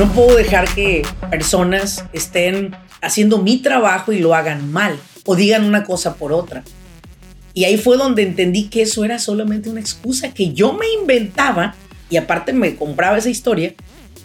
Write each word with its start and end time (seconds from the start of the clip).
No 0.00 0.10
puedo 0.14 0.34
dejar 0.34 0.66
que 0.74 1.02
personas 1.28 2.06
estén 2.14 2.74
haciendo 3.02 3.36
mi 3.36 3.58
trabajo 3.58 4.12
y 4.12 4.18
lo 4.18 4.34
hagan 4.34 4.72
mal 4.72 4.98
o 5.26 5.36
digan 5.36 5.66
una 5.66 5.84
cosa 5.84 6.14
por 6.14 6.32
otra. 6.32 6.64
Y 7.52 7.64
ahí 7.64 7.76
fue 7.76 7.98
donde 7.98 8.22
entendí 8.22 8.68
que 8.68 8.80
eso 8.80 9.04
era 9.04 9.18
solamente 9.18 9.68
una 9.68 9.80
excusa 9.80 10.32
que 10.32 10.54
yo 10.54 10.72
me 10.72 10.86
inventaba 10.98 11.74
y 12.08 12.16
aparte 12.16 12.54
me 12.54 12.76
compraba 12.76 13.18
esa 13.18 13.28
historia 13.28 13.74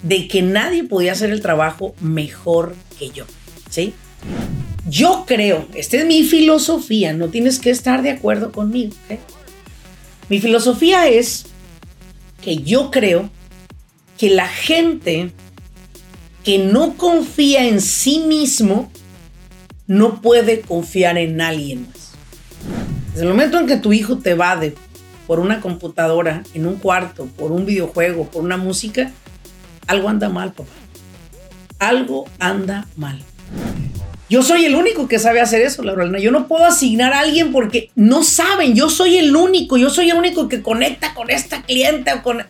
de 0.02 0.30
que 0.30 0.42
nadie 0.42 0.86
podía 0.86 1.12
hacer 1.12 1.30
el 1.30 1.42
trabajo 1.42 1.94
mejor 2.00 2.74
que 2.98 3.10
yo. 3.10 3.26
¿Sí? 3.70 3.94
Yo 4.88 5.26
creo, 5.28 5.68
esta 5.74 5.98
es 5.98 6.06
mi 6.06 6.24
filosofía, 6.24 7.12
no 7.12 7.28
tienes 7.28 7.60
que 7.60 7.72
estar 7.72 8.02
de 8.02 8.12
acuerdo 8.12 8.54
conmigo. 8.54 8.96
Mi 10.30 10.40
filosofía 10.40 11.10
es 11.10 11.48
que 12.42 12.60
yo 12.60 12.92
creo 12.92 13.30
que 14.18 14.30
la 14.30 14.48
gente 14.48 15.34
que 16.46 16.60
no 16.60 16.96
confía 16.96 17.68
en 17.68 17.82
sí 17.82 18.20
mismo 18.20 18.92
no 19.88 20.22
puede 20.22 20.62
confiar 20.62 21.18
en 21.18 21.42
alguien 21.42 21.88
más. 21.88 22.12
Desde 23.12 23.24
el 23.24 23.30
momento 23.30 23.60
en 23.60 23.66
que 23.66 23.78
tu 23.78 23.94
hijo 23.94 24.20
te 24.20 24.32
evade 24.32 24.76
por 25.26 25.40
una 25.40 25.60
computadora, 25.60 26.44
en 26.54 26.68
un 26.68 26.76
cuarto, 26.76 27.26
por 27.36 27.52
un 27.52 27.66
videojuego, 27.66 28.30
por 28.30 28.44
una 28.44 28.58
música, 28.58 29.12
algo 29.88 30.08
anda 30.08 30.30
mal, 30.30 30.54
papá. 30.54 30.70
Algo 31.80 32.26
anda 32.40 32.88
mal. 32.96 33.22
Yo 34.30 34.44
soy 34.44 34.66
el 34.66 34.76
único 34.76 35.08
que 35.08 35.20
sabe 35.20 35.42
hacer 35.42 35.62
eso, 35.62 35.84
Laura. 35.84 36.20
Yo 36.20 36.32
no 36.32 36.48
puedo 36.48 36.66
asignar 36.66 37.14
a 37.14 37.20
alguien 37.22 37.52
porque 37.52 37.92
no 37.96 38.24
saben. 38.24 38.76
Yo 38.76 38.90
soy 38.90 39.18
el 39.18 39.36
único. 39.36 39.78
Yo 39.78 39.90
soy 39.90 40.10
el 40.10 40.18
único 40.18 40.48
que 40.48 40.62
conecta 40.62 41.14
con 41.14 41.30
esta 41.30 41.64
cliente 41.64 42.12
o 42.14 42.24
con. 42.24 42.44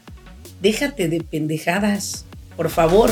Déjate 0.62 1.09
de 1.09 1.22
pendejadas, 1.22 2.25
por 2.55 2.70
favor. 2.70 3.12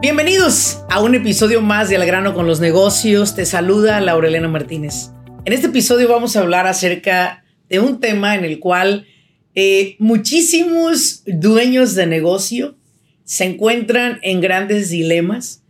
Bienvenidos 0.00 0.82
a 0.88 1.00
un 1.00 1.14
episodio 1.14 1.60
más 1.60 1.88
de 1.88 1.96
Al 1.96 2.06
grano 2.06 2.34
con 2.34 2.46
los 2.46 2.60
negocios. 2.60 3.34
Te 3.34 3.46
saluda 3.46 4.00
Laurelena 4.00 4.48
Martínez. 4.48 5.10
En 5.44 5.52
este 5.52 5.68
episodio 5.68 6.08
vamos 6.08 6.36
a 6.36 6.40
hablar 6.40 6.66
acerca 6.66 7.44
de 7.68 7.80
un 7.80 8.00
tema 8.00 8.34
en 8.34 8.44
el 8.44 8.58
cual 8.58 9.06
eh, 9.54 9.96
muchísimos 9.98 11.22
dueños 11.26 11.94
de 11.94 12.06
negocio 12.06 12.76
se 13.24 13.44
encuentran 13.44 14.18
en 14.22 14.40
grandes 14.40 14.90
dilemas 14.90 15.62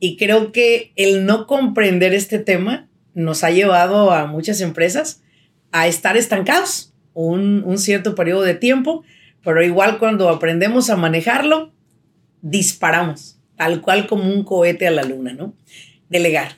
y 0.00 0.16
creo 0.16 0.52
que 0.52 0.92
el 0.96 1.26
no 1.26 1.46
comprender 1.46 2.14
este 2.14 2.38
tema 2.38 2.88
nos 3.14 3.42
ha 3.44 3.50
llevado 3.50 4.12
a 4.12 4.26
muchas 4.26 4.60
empresas 4.60 5.22
a 5.72 5.86
estar 5.86 6.16
estancados 6.16 6.92
un, 7.14 7.62
un 7.64 7.78
cierto 7.78 8.14
periodo 8.14 8.42
de 8.42 8.54
tiempo, 8.54 9.04
pero 9.42 9.62
igual 9.62 9.98
cuando 9.98 10.28
aprendemos 10.28 10.90
a 10.90 10.96
manejarlo, 10.96 11.72
disparamos, 12.42 13.38
tal 13.56 13.80
cual 13.80 14.06
como 14.06 14.24
un 14.24 14.44
cohete 14.44 14.86
a 14.86 14.90
la 14.92 15.02
luna, 15.02 15.32
¿no? 15.32 15.54
Delegar. 16.08 16.56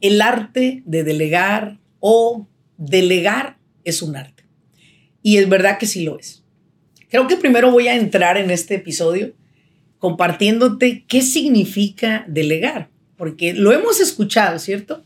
El 0.00 0.20
arte 0.20 0.82
de 0.86 1.04
delegar 1.04 1.78
o 2.00 2.46
delegar 2.76 3.58
es 3.84 4.02
un 4.02 4.16
arte. 4.16 4.44
Y 5.22 5.36
es 5.36 5.48
verdad 5.48 5.78
que 5.78 5.86
sí 5.86 6.04
lo 6.04 6.18
es. 6.18 6.42
Creo 7.08 7.28
que 7.28 7.36
primero 7.36 7.70
voy 7.70 7.88
a 7.88 7.94
entrar 7.94 8.36
en 8.36 8.50
este 8.50 8.76
episodio 8.76 9.34
compartiéndote 9.98 11.04
qué 11.06 11.22
significa 11.22 12.24
delegar, 12.26 12.88
porque 13.16 13.52
lo 13.52 13.72
hemos 13.72 14.00
escuchado, 14.00 14.58
¿cierto? 14.58 15.04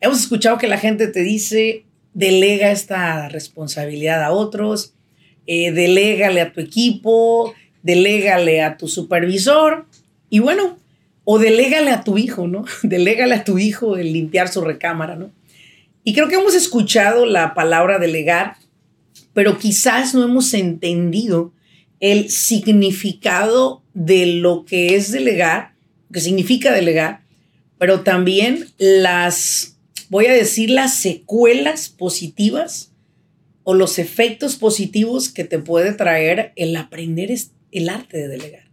Hemos 0.00 0.20
escuchado 0.20 0.56
que 0.56 0.68
la 0.68 0.78
gente 0.78 1.08
te 1.08 1.20
dice, 1.20 1.84
delega 2.18 2.72
esta 2.72 3.28
responsabilidad 3.28 4.24
a 4.24 4.32
otros, 4.32 4.92
eh, 5.46 5.70
delégale 5.70 6.40
a 6.40 6.52
tu 6.52 6.60
equipo, 6.60 7.54
delégale 7.84 8.60
a 8.60 8.76
tu 8.76 8.88
supervisor 8.88 9.86
y 10.28 10.40
bueno, 10.40 10.80
o 11.22 11.38
delégale 11.38 11.92
a 11.92 12.02
tu 12.02 12.18
hijo, 12.18 12.48
¿no? 12.48 12.64
Delégale 12.82 13.36
a 13.36 13.44
tu 13.44 13.58
hijo 13.58 13.96
el 13.96 14.12
limpiar 14.12 14.48
su 14.48 14.62
recámara, 14.62 15.14
¿no? 15.14 15.30
Y 16.02 16.12
creo 16.12 16.26
que 16.26 16.34
hemos 16.34 16.56
escuchado 16.56 17.24
la 17.24 17.54
palabra 17.54 18.00
delegar, 18.00 18.56
pero 19.32 19.56
quizás 19.56 20.12
no 20.12 20.24
hemos 20.24 20.54
entendido 20.54 21.52
el 22.00 22.30
significado 22.30 23.82
de 23.94 24.26
lo 24.26 24.64
que 24.64 24.96
es 24.96 25.12
delegar, 25.12 25.74
que 26.12 26.18
significa 26.18 26.72
delegar, 26.72 27.20
pero 27.78 28.00
también 28.00 28.66
las, 28.76 29.77
voy 30.08 30.26
a 30.26 30.32
decir, 30.32 30.70
las 30.70 30.94
secuelas 30.94 31.88
positivas 31.88 32.92
o 33.64 33.74
los 33.74 33.98
efectos 33.98 34.56
positivos 34.56 35.28
que 35.28 35.44
te 35.44 35.58
puede 35.58 35.92
traer 35.92 36.52
el 36.56 36.74
aprender 36.76 37.30
el 37.70 37.88
arte 37.88 38.16
de 38.18 38.28
delegar. 38.28 38.68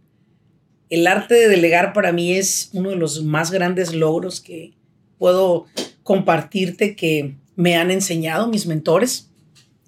El 0.88 1.06
arte 1.06 1.34
de 1.34 1.48
delegar 1.48 1.92
para 1.92 2.12
mí 2.12 2.32
es 2.32 2.70
uno 2.72 2.90
de 2.90 2.96
los 2.96 3.22
más 3.22 3.50
grandes 3.50 3.94
logros 3.94 4.40
que 4.40 4.74
puedo 5.18 5.66
compartirte 6.02 6.94
que 6.94 7.36
me 7.56 7.76
han 7.76 7.90
enseñado 7.90 8.48
mis 8.48 8.66
mentores 8.66 9.30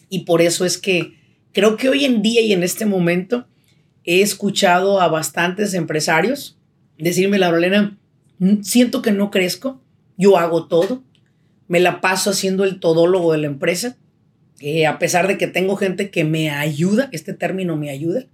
y 0.09 0.21
por 0.21 0.43
eso 0.43 0.65
es 0.65 0.79
que 0.79 1.15
creo 1.53 1.77
que 1.77 1.89
hoy 1.89 2.05
en 2.05 2.23
día 2.23 2.41
y 2.41 2.53
en 2.53 2.63
este 2.63 2.87
momento 2.87 3.47
he 4.05 4.23
escuchado 4.23 5.01
a 5.01 5.09
bastantes 5.09 5.75
empresarios 5.75 6.59
decirme, 6.99 7.39
la 7.39 7.51
Lorena, 7.51 7.99
siento 8.63 9.03
que 9.03 9.13
no 9.13 9.31
crezco, 9.31 9.81
yo 10.17 10.37
hago 10.37 10.67
todo, 10.67 11.05
me 11.69 11.81
la 11.81 12.01
paso 12.01 12.31
haciendo 12.31 12.65
el 12.65 12.81
todólogo 12.81 13.33
de 13.33 13.39
la 13.39 13.47
empresa, 13.47 13.97
a 14.87 14.99
pesar 14.99 15.29
de 15.29 15.39
que 15.39 15.47
tengo 15.47 15.77
gente 15.77 16.11
que 16.11 16.25
me 16.25 16.51
ayuda, 16.51 17.09
este 17.13 17.33
término 17.33 17.77
me 17.77 17.91
ayuda, 17.91 18.27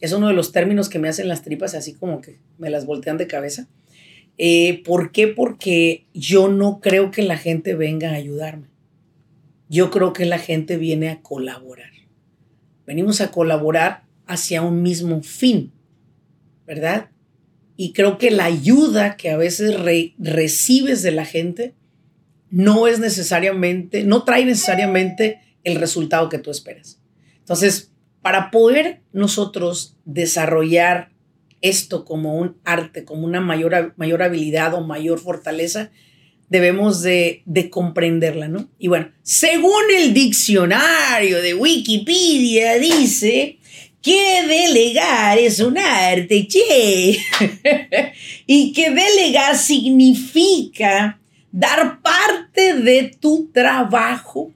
es 0.00 0.12
uno 0.12 0.28
de 0.28 0.34
los 0.34 0.52
términos 0.52 0.88
que 0.88 0.98
me 0.98 1.08
hacen 1.08 1.28
las 1.28 1.42
tripas 1.42 1.74
así 1.74 1.94
como 1.94 2.20
que 2.20 2.38
me 2.58 2.70
las 2.70 2.86
voltean 2.86 3.18
de 3.18 3.26
cabeza. 3.26 3.68
Eh, 4.38 4.82
¿Por 4.84 5.12
qué? 5.12 5.28
Porque 5.28 6.06
yo 6.12 6.48
no 6.48 6.80
creo 6.80 7.10
que 7.10 7.22
la 7.22 7.38
gente 7.38 7.74
venga 7.74 8.10
a 8.10 8.14
ayudarme. 8.14 8.68
Yo 9.68 9.90
creo 9.90 10.12
que 10.12 10.26
la 10.26 10.38
gente 10.38 10.76
viene 10.76 11.08
a 11.08 11.22
colaborar. 11.22 11.90
Venimos 12.86 13.20
a 13.20 13.30
colaborar 13.30 14.04
hacia 14.26 14.62
un 14.62 14.82
mismo 14.82 15.22
fin, 15.22 15.72
¿verdad? 16.66 17.10
Y 17.76 17.92
creo 17.92 18.18
que 18.18 18.30
la 18.30 18.44
ayuda 18.44 19.16
que 19.16 19.30
a 19.30 19.36
veces 19.36 19.76
recibes 20.18 21.02
de 21.02 21.10
la 21.10 21.24
gente 21.24 21.74
no 22.50 22.86
es 22.86 22.98
necesariamente, 22.98 24.04
no 24.04 24.24
trae 24.24 24.44
necesariamente 24.44 25.40
el 25.64 25.76
resultado 25.76 26.28
que 26.28 26.38
tú 26.38 26.50
esperas. 26.50 27.00
Entonces, 27.38 27.90
para 28.22 28.50
poder 28.50 29.02
nosotros 29.12 29.96
desarrollar 30.04 31.10
esto 31.60 32.04
como 32.04 32.36
un 32.36 32.56
arte, 32.64 33.04
como 33.04 33.24
una 33.24 33.40
mayor, 33.40 33.94
mayor 33.96 34.22
habilidad 34.22 34.74
o 34.74 34.80
mayor 34.80 35.18
fortaleza, 35.18 35.90
debemos 36.48 37.02
de, 37.02 37.42
de, 37.44 37.70
comprenderla, 37.70 38.48
¿no? 38.48 38.70
Y 38.78 38.88
bueno, 38.88 39.10
según 39.22 39.82
el 39.96 40.14
diccionario 40.14 41.42
de 41.42 41.54
Wikipedia, 41.54 42.78
dice 42.78 43.58
que 44.00 44.44
delegar 44.46 45.38
es 45.38 45.58
un 45.58 45.76
arte, 45.78 46.46
che, 46.46 47.18
y 48.46 48.72
que 48.72 48.90
delegar 48.90 49.56
significa 49.56 51.20
dar 51.56 52.02
parte 52.02 52.74
de 52.74 53.16
tu 53.18 53.50
trabajo 53.50 54.52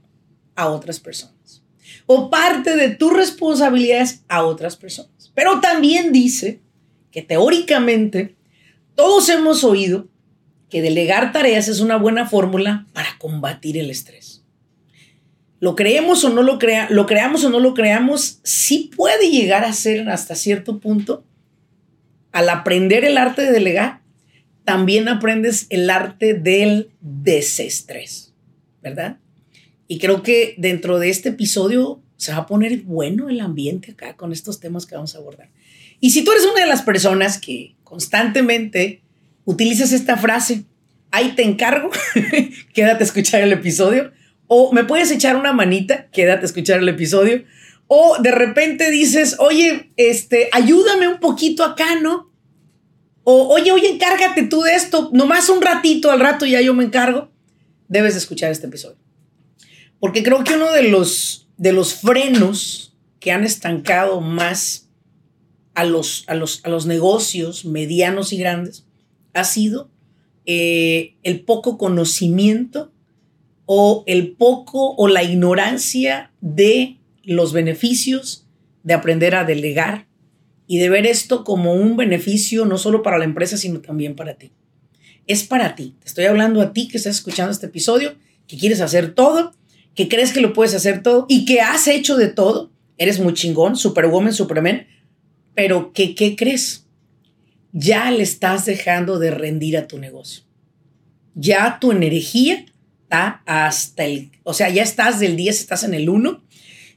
a 0.54 0.68
otras 0.68 1.00
personas 1.00 1.62
o 2.04 2.28
parte 2.28 2.76
de 2.76 2.90
tus 2.90 3.10
responsabilidades 3.10 4.22
a 4.28 4.44
otras 4.44 4.76
personas. 4.76 5.32
Pero 5.34 5.60
también 5.60 6.12
dice 6.12 6.60
que 7.10 7.22
teóricamente 7.22 8.36
todos 8.94 9.30
hemos 9.30 9.64
oído 9.64 10.08
que 10.68 10.82
delegar 10.82 11.32
tareas 11.32 11.68
es 11.68 11.80
una 11.80 11.96
buena 11.96 12.28
fórmula 12.28 12.86
para 12.92 13.16
combatir 13.18 13.78
el 13.78 13.90
estrés. 13.90 14.44
Lo 15.58 15.76
creemos 15.76 16.22
o 16.24 16.28
no 16.28 16.42
lo 16.42 16.58
crea, 16.58 16.86
lo 16.90 17.06
creamos 17.06 17.44
o 17.44 17.50
no 17.50 17.60
lo 17.60 17.72
creamos, 17.72 18.40
sí 18.42 18.90
puede 18.94 19.30
llegar 19.30 19.64
a 19.64 19.72
ser 19.72 20.10
hasta 20.10 20.34
cierto 20.34 20.80
punto 20.80 21.24
al 22.30 22.50
aprender 22.50 23.06
el 23.06 23.16
arte 23.16 23.40
de 23.40 23.52
delegar, 23.52 23.99
también 24.64 25.08
aprendes 25.08 25.66
el 25.70 25.90
arte 25.90 26.34
del 26.34 26.90
desestrés, 27.00 28.32
¿verdad? 28.82 29.18
Y 29.88 29.98
creo 29.98 30.22
que 30.22 30.54
dentro 30.58 30.98
de 30.98 31.10
este 31.10 31.30
episodio 31.30 32.02
se 32.16 32.32
va 32.32 32.38
a 32.38 32.46
poner 32.46 32.82
bueno 32.82 33.28
el 33.28 33.40
ambiente 33.40 33.92
acá 33.92 34.16
con 34.16 34.32
estos 34.32 34.60
temas 34.60 34.86
que 34.86 34.94
vamos 34.94 35.14
a 35.14 35.18
abordar. 35.18 35.50
Y 36.00 36.10
si 36.10 36.22
tú 36.22 36.32
eres 36.32 36.44
una 36.44 36.60
de 36.60 36.66
las 36.66 36.82
personas 36.82 37.38
que 37.38 37.74
constantemente 37.82 39.02
utilizas 39.44 39.92
esta 39.92 40.16
frase, 40.16 40.64
ahí 41.10 41.32
te 41.34 41.42
encargo, 41.42 41.90
quédate 42.74 43.04
a 43.04 43.06
escuchar 43.06 43.42
el 43.42 43.52
episodio, 43.52 44.12
o 44.46 44.72
me 44.72 44.84
puedes 44.84 45.10
echar 45.10 45.36
una 45.36 45.52
manita, 45.52 46.08
quédate 46.10 46.42
a 46.42 46.46
escuchar 46.46 46.80
el 46.80 46.88
episodio, 46.88 47.44
o 47.86 48.16
de 48.22 48.30
repente 48.30 48.90
dices, 48.90 49.36
oye, 49.40 49.90
este, 49.96 50.48
ayúdame 50.52 51.08
un 51.08 51.18
poquito 51.18 51.64
acá, 51.64 51.96
¿no? 52.00 52.29
O, 53.24 53.48
oye, 53.48 53.72
oye, 53.72 53.88
encárgate 53.88 54.44
tú 54.44 54.62
de 54.62 54.74
esto, 54.74 55.10
nomás 55.12 55.48
un 55.48 55.60
ratito, 55.60 56.10
al 56.10 56.20
rato 56.20 56.46
ya 56.46 56.60
yo 56.60 56.74
me 56.74 56.84
encargo. 56.84 57.30
Debes 57.88 58.16
escuchar 58.16 58.50
este 58.50 58.66
episodio. 58.66 58.98
Porque 59.98 60.22
creo 60.22 60.42
que 60.44 60.54
uno 60.54 60.72
de 60.72 60.84
los, 60.84 61.48
de 61.56 61.72
los 61.72 61.94
frenos 61.94 62.94
que 63.18 63.32
han 63.32 63.44
estancado 63.44 64.20
más 64.20 64.88
a 65.74 65.84
los, 65.84 66.24
a 66.26 66.34
los, 66.34 66.64
a 66.64 66.68
los 66.68 66.86
negocios 66.86 67.64
medianos 67.64 68.32
y 68.32 68.38
grandes 68.38 68.86
ha 69.34 69.44
sido 69.44 69.90
eh, 70.46 71.16
el 71.22 71.42
poco 71.42 71.78
conocimiento 71.78 72.92
o 73.66 74.02
el 74.06 74.32
poco 74.32 74.94
o 74.96 75.06
la 75.06 75.22
ignorancia 75.22 76.32
de 76.40 76.98
los 77.22 77.52
beneficios 77.52 78.46
de 78.82 78.94
aprender 78.94 79.34
a 79.34 79.44
delegar 79.44 80.08
y 80.70 80.78
de 80.78 80.88
ver 80.88 81.04
esto 81.04 81.42
como 81.42 81.74
un 81.74 81.96
beneficio 81.96 82.64
no 82.64 82.78
solo 82.78 83.02
para 83.02 83.18
la 83.18 83.24
empresa, 83.24 83.56
sino 83.56 83.80
también 83.80 84.14
para 84.14 84.34
ti. 84.34 84.52
Es 85.26 85.42
para 85.42 85.74
ti. 85.74 85.96
Te 85.98 86.06
estoy 86.06 86.26
hablando 86.26 86.62
a 86.62 86.72
ti 86.72 86.86
que 86.86 86.96
estás 86.96 87.16
escuchando 87.16 87.50
este 87.50 87.66
episodio, 87.66 88.14
que 88.46 88.56
quieres 88.56 88.80
hacer 88.80 89.12
todo, 89.12 89.52
que 89.96 90.08
crees 90.08 90.32
que 90.32 90.40
lo 90.40 90.52
puedes 90.52 90.72
hacer 90.72 91.02
todo 91.02 91.26
y 91.28 91.44
que 91.44 91.60
has 91.60 91.88
hecho 91.88 92.16
de 92.16 92.28
todo. 92.28 92.70
Eres 92.98 93.18
muy 93.18 93.34
chingón, 93.34 93.74
superwoman, 93.74 94.32
superman, 94.32 94.86
pero 95.56 95.92
¿qué, 95.92 96.14
¿qué 96.14 96.36
crees? 96.36 96.86
Ya 97.72 98.08
le 98.12 98.22
estás 98.22 98.64
dejando 98.64 99.18
de 99.18 99.32
rendir 99.32 99.76
a 99.76 99.88
tu 99.88 99.98
negocio. 99.98 100.44
Ya 101.34 101.78
tu 101.80 101.90
energía 101.90 102.64
está 103.02 103.42
hasta 103.44 104.04
el, 104.04 104.30
o 104.44 104.54
sea, 104.54 104.70
ya 104.70 104.84
estás 104.84 105.18
del 105.18 105.36
10, 105.36 105.62
estás 105.62 105.82
en 105.82 105.94
el 105.94 106.08
1 106.08 106.44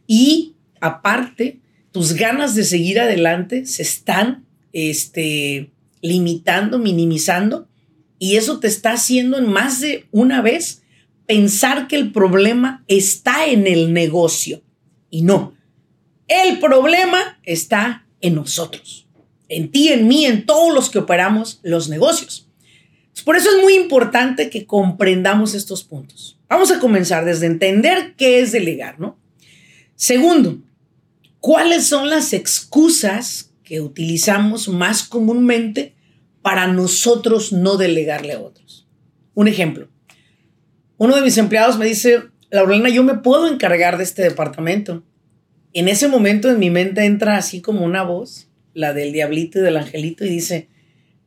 y 0.05 0.57
aparte 0.79 1.62
tus 1.93 2.13
ganas 2.13 2.55
de 2.55 2.63
seguir 2.65 2.99
adelante 2.99 3.65
se 3.65 3.83
están 3.83 4.45
este, 4.73 5.71
limitando, 6.01 6.79
minimizando 6.79 7.69
y 8.17 8.35
eso 8.35 8.59
te 8.59 8.67
está 8.67 8.93
haciendo 8.93 9.37
en 9.37 9.47
más 9.47 9.79
de 9.79 10.07
una 10.11 10.41
vez 10.41 10.81
pensar 11.27 11.87
que 11.87 11.95
el 11.95 12.11
problema 12.11 12.83
está 12.87 13.45
en 13.45 13.67
el 13.67 13.93
negocio 13.93 14.63
y 15.09 15.21
no. 15.21 15.53
El 16.27 16.59
problema 16.59 17.39
está 17.43 18.07
en 18.21 18.35
nosotros, 18.35 19.07
en 19.47 19.69
ti, 19.69 19.89
en 19.89 20.07
mí, 20.07 20.25
en 20.25 20.47
todos 20.47 20.73
los 20.73 20.89
que 20.89 20.99
operamos 20.99 21.59
los 21.61 21.89
negocios. 21.89 22.49
Por 23.23 23.37
eso 23.37 23.49
es 23.55 23.61
muy 23.61 23.75
importante 23.75 24.49
que 24.49 24.65
comprendamos 24.65 25.53
estos 25.53 25.83
puntos. 25.83 26.39
Vamos 26.49 26.71
a 26.71 26.79
comenzar 26.79 27.23
desde 27.23 27.45
entender 27.45 28.15
qué 28.17 28.39
es 28.39 28.51
delegar, 28.51 28.99
¿no? 28.99 29.19
Segundo, 29.95 30.57
¿cuáles 31.43 31.85
son 31.85 32.09
las 32.09 32.31
excusas 32.31 33.51
que 33.65 33.81
utilizamos 33.81 34.69
más 34.69 35.03
comúnmente 35.03 35.93
para 36.41 36.67
nosotros 36.67 37.51
no 37.51 37.75
delegarle 37.75 38.31
a 38.31 38.39
otros? 38.39 38.87
Un 39.33 39.49
ejemplo. 39.49 39.89
Uno 40.95 41.17
de 41.17 41.21
mis 41.21 41.37
empleados 41.37 41.77
me 41.77 41.85
dice, 41.85 42.23
Laurelina, 42.49 42.87
yo 42.87 43.03
me 43.03 43.15
puedo 43.15 43.47
encargar 43.47 43.97
de 43.97 44.05
este 44.05 44.21
departamento 44.21 45.03
en 45.73 45.87
ese 45.87 46.07
momento 46.07 46.49
en 46.49 46.59
mi 46.59 46.69
mente 46.69 47.03
entra 47.03 47.35
así 47.35 47.59
como 47.59 47.83
una 47.83 48.03
voz, 48.03 48.47
la 48.75 48.93
del 48.93 49.11
diablito 49.11 49.59
y 49.59 49.63
del 49.63 49.77
angelito, 49.77 50.23
y 50.23 50.29
dice, 50.29 50.69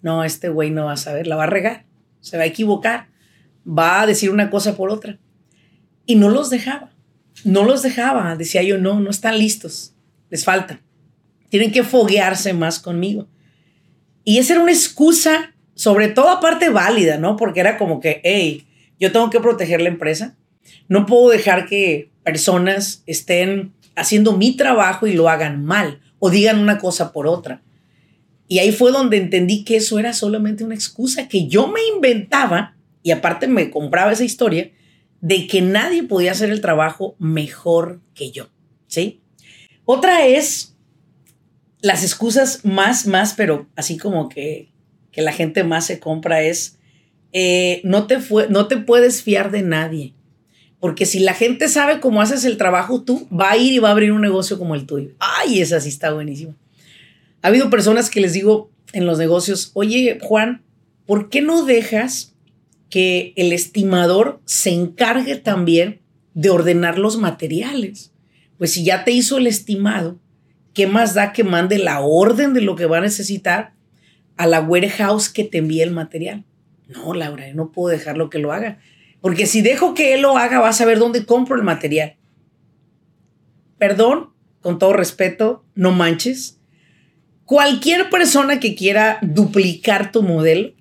no, 0.02 0.22
este 0.22 0.48
güey 0.48 0.70
no 0.70 0.84
va 0.84 0.92
a 0.92 0.96
saber, 0.96 1.26
la 1.26 1.34
va 1.34 1.44
a 1.44 1.48
regar, 1.48 1.84
se 2.20 2.36
va 2.36 2.44
a 2.44 2.46
equivocar, 2.46 3.08
va 3.66 4.00
a 4.00 4.06
decir 4.06 4.30
una 4.30 4.48
cosa 4.48 4.76
por 4.76 4.90
otra. 4.90 5.18
Y 6.06 6.14
no 6.14 6.28
los 6.28 6.48
dejaba, 6.48 6.92
no 7.44 7.64
los 7.64 7.82
dejaba, 7.82 8.36
decía 8.36 8.62
yo, 8.62 8.78
no, 8.78 9.00
no 9.00 9.10
están 9.10 9.36
listos, 9.36 9.95
les 10.30 10.44
falta, 10.44 10.80
tienen 11.48 11.72
que 11.72 11.84
foguearse 11.84 12.52
más 12.52 12.78
conmigo. 12.78 13.28
Y 14.24 14.38
esa 14.38 14.54
era 14.54 14.62
una 14.62 14.72
excusa, 14.72 15.54
sobre 15.74 16.08
todo 16.08 16.30
aparte 16.30 16.68
válida, 16.68 17.18
¿no? 17.18 17.36
Porque 17.36 17.60
era 17.60 17.78
como 17.78 18.00
que, 18.00 18.20
hey, 18.24 18.66
yo 18.98 19.12
tengo 19.12 19.30
que 19.30 19.40
proteger 19.40 19.80
la 19.80 19.88
empresa, 19.88 20.36
no 20.88 21.06
puedo 21.06 21.30
dejar 21.30 21.66
que 21.66 22.10
personas 22.24 23.02
estén 23.06 23.72
haciendo 23.94 24.36
mi 24.36 24.56
trabajo 24.56 25.06
y 25.06 25.14
lo 25.14 25.28
hagan 25.28 25.64
mal 25.64 26.00
o 26.18 26.30
digan 26.30 26.58
una 26.58 26.78
cosa 26.78 27.12
por 27.12 27.26
otra. 27.26 27.62
Y 28.48 28.58
ahí 28.58 28.72
fue 28.72 28.92
donde 28.92 29.16
entendí 29.16 29.64
que 29.64 29.76
eso 29.76 29.98
era 29.98 30.12
solamente 30.12 30.64
una 30.64 30.74
excusa 30.74 31.28
que 31.28 31.48
yo 31.48 31.68
me 31.68 31.80
inventaba 31.94 32.76
y 33.02 33.10
aparte 33.10 33.48
me 33.48 33.70
compraba 33.70 34.12
esa 34.12 34.24
historia 34.24 34.70
de 35.20 35.46
que 35.46 35.62
nadie 35.62 36.02
podía 36.02 36.32
hacer 36.32 36.50
el 36.50 36.60
trabajo 36.60 37.16
mejor 37.18 38.00
que 38.14 38.30
yo, 38.30 38.48
¿sí? 38.86 39.20
Otra 39.86 40.26
es 40.26 40.74
las 41.80 42.02
excusas 42.02 42.64
más, 42.64 43.06
más, 43.06 43.34
pero 43.34 43.68
así 43.76 43.96
como 43.96 44.28
que, 44.28 44.68
que 45.12 45.22
la 45.22 45.32
gente 45.32 45.64
más 45.64 45.86
se 45.86 46.00
compra 46.00 46.42
es, 46.42 46.78
eh, 47.32 47.80
no, 47.84 48.06
te 48.06 48.18
fue, 48.20 48.48
no 48.48 48.66
te 48.66 48.76
puedes 48.76 49.22
fiar 49.22 49.50
de 49.50 49.62
nadie. 49.62 50.12
Porque 50.80 51.06
si 51.06 51.20
la 51.20 51.34
gente 51.34 51.68
sabe 51.68 52.00
cómo 52.00 52.20
haces 52.20 52.44
el 52.44 52.56
trabajo 52.56 53.02
tú, 53.02 53.28
va 53.30 53.52
a 53.52 53.56
ir 53.56 53.72
y 53.72 53.78
va 53.78 53.88
a 53.88 53.92
abrir 53.92 54.12
un 54.12 54.20
negocio 54.20 54.58
como 54.58 54.74
el 54.74 54.86
tuyo. 54.86 55.10
Ay, 55.20 55.60
esa 55.60 55.80
sí 55.80 55.88
está 55.88 56.12
buenísima. 56.12 56.54
Ha 57.42 57.48
habido 57.48 57.70
personas 57.70 58.10
que 58.10 58.20
les 58.20 58.32
digo 58.32 58.70
en 58.92 59.06
los 59.06 59.18
negocios, 59.18 59.70
oye 59.74 60.18
Juan, 60.20 60.64
¿por 61.06 61.30
qué 61.30 61.42
no 61.42 61.64
dejas 61.64 62.34
que 62.90 63.32
el 63.36 63.52
estimador 63.52 64.40
se 64.44 64.70
encargue 64.70 65.36
también 65.36 66.00
de 66.34 66.50
ordenar 66.50 66.98
los 66.98 67.18
materiales? 67.18 68.12
Pues 68.58 68.72
si 68.72 68.84
ya 68.84 69.04
te 69.04 69.10
hizo 69.10 69.38
el 69.38 69.46
estimado, 69.46 70.18
¿qué 70.74 70.86
más 70.86 71.14
da 71.14 71.32
que 71.32 71.44
mande 71.44 71.78
la 71.78 72.00
orden 72.00 72.54
de 72.54 72.60
lo 72.60 72.76
que 72.76 72.86
va 72.86 72.98
a 72.98 73.02
necesitar 73.02 73.74
a 74.36 74.46
la 74.46 74.60
warehouse 74.60 75.28
que 75.28 75.44
te 75.44 75.58
envíe 75.58 75.82
el 75.82 75.90
material? 75.90 76.44
No, 76.88 77.14
Laura, 77.14 77.48
yo 77.48 77.54
no 77.54 77.72
puedo 77.72 77.88
dejarlo 77.96 78.30
que 78.30 78.38
lo 78.38 78.52
haga. 78.52 78.78
Porque 79.20 79.46
si 79.46 79.60
dejo 79.60 79.94
que 79.94 80.14
él 80.14 80.22
lo 80.22 80.38
haga, 80.38 80.60
vas 80.60 80.80
a 80.80 80.84
ver 80.84 80.98
dónde 80.98 81.26
compro 81.26 81.56
el 81.56 81.62
material. 81.62 82.16
Perdón, 83.78 84.30
con 84.60 84.78
todo 84.78 84.92
respeto, 84.92 85.64
no 85.74 85.92
manches. 85.92 86.58
Cualquier 87.44 88.10
persona 88.10 88.60
que 88.60 88.74
quiera 88.74 89.18
duplicar 89.22 90.12
tu 90.12 90.22
modelo, 90.22 90.72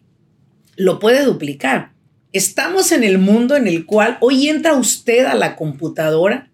lo 0.75 0.99
puede 0.99 1.23
duplicar. 1.23 1.93
Estamos 2.31 2.91
en 2.91 3.03
el 3.03 3.17
mundo 3.17 3.55
en 3.55 3.67
el 3.67 3.85
cual 3.85 4.17
hoy 4.19 4.49
entra 4.49 4.73
usted 4.73 5.25
a 5.25 5.35
la 5.35 5.55
computadora 5.55 6.51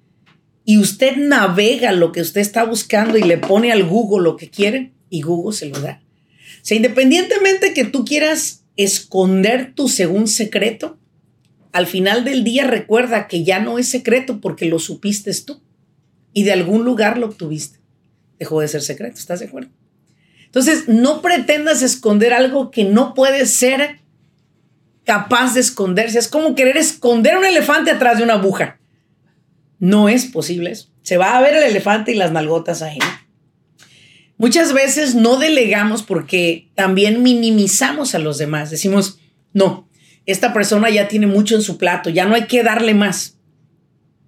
y 0.71 0.77
usted 0.77 1.17
navega 1.17 1.91
lo 1.91 2.13
que 2.13 2.21
usted 2.21 2.39
está 2.39 2.63
buscando 2.63 3.17
y 3.17 3.23
le 3.23 3.37
pone 3.37 3.73
al 3.73 3.83
Google 3.83 4.23
lo 4.23 4.37
que 4.37 4.49
quiere 4.49 4.93
y 5.09 5.21
Google 5.21 5.53
se 5.53 5.65
lo 5.65 5.77
da. 5.81 6.01
O 6.01 6.59
sea, 6.61 6.77
independientemente 6.77 7.73
que 7.73 7.83
tú 7.83 8.05
quieras 8.05 8.63
esconder 8.77 9.73
tu 9.75 9.89
según 9.89 10.29
secreto, 10.29 10.97
al 11.73 11.87
final 11.87 12.23
del 12.23 12.45
día 12.45 12.67
recuerda 12.67 13.27
que 13.27 13.43
ya 13.43 13.59
no 13.59 13.79
es 13.79 13.89
secreto 13.89 14.39
porque 14.39 14.65
lo 14.65 14.79
supiste 14.79 15.29
tú 15.45 15.61
y 16.31 16.43
de 16.45 16.53
algún 16.53 16.85
lugar 16.85 17.17
lo 17.17 17.25
obtuviste. 17.25 17.79
Dejó 18.39 18.61
de 18.61 18.69
ser 18.69 18.81
secreto, 18.81 19.17
¿estás 19.17 19.41
de 19.41 19.47
acuerdo? 19.47 19.71
Entonces, 20.45 20.87
no 20.87 21.21
pretendas 21.21 21.81
esconder 21.81 22.31
algo 22.31 22.71
que 22.71 22.85
no 22.85 23.13
puede 23.13 23.45
ser 23.45 23.99
capaz 25.03 25.53
de 25.53 25.59
esconderse. 25.59 26.17
Es 26.17 26.29
como 26.29 26.55
querer 26.55 26.77
esconder 26.77 27.37
un 27.37 27.43
elefante 27.43 27.91
atrás 27.91 28.19
de 28.19 28.23
una 28.23 28.35
aguja. 28.35 28.77
No 29.81 30.09
es 30.09 30.25
posible. 30.25 30.77
Se 31.01 31.17
va 31.17 31.35
a 31.35 31.41
ver 31.41 31.55
el 31.55 31.63
elefante 31.63 32.11
y 32.11 32.15
las 32.15 32.31
nalgotas 32.31 32.83
ahí. 32.83 32.99
Muchas 34.37 34.73
veces 34.73 35.15
no 35.15 35.37
delegamos 35.37 36.03
porque 36.03 36.69
también 36.75 37.23
minimizamos 37.23 38.13
a 38.13 38.19
los 38.19 38.37
demás. 38.37 38.69
Decimos, 38.69 39.19
no, 39.53 39.89
esta 40.27 40.53
persona 40.53 40.91
ya 40.91 41.07
tiene 41.07 41.25
mucho 41.25 41.55
en 41.55 41.63
su 41.63 41.79
plato, 41.79 42.11
ya 42.11 42.25
no 42.25 42.35
hay 42.35 42.45
que 42.45 42.61
darle 42.61 42.93
más. 42.93 43.39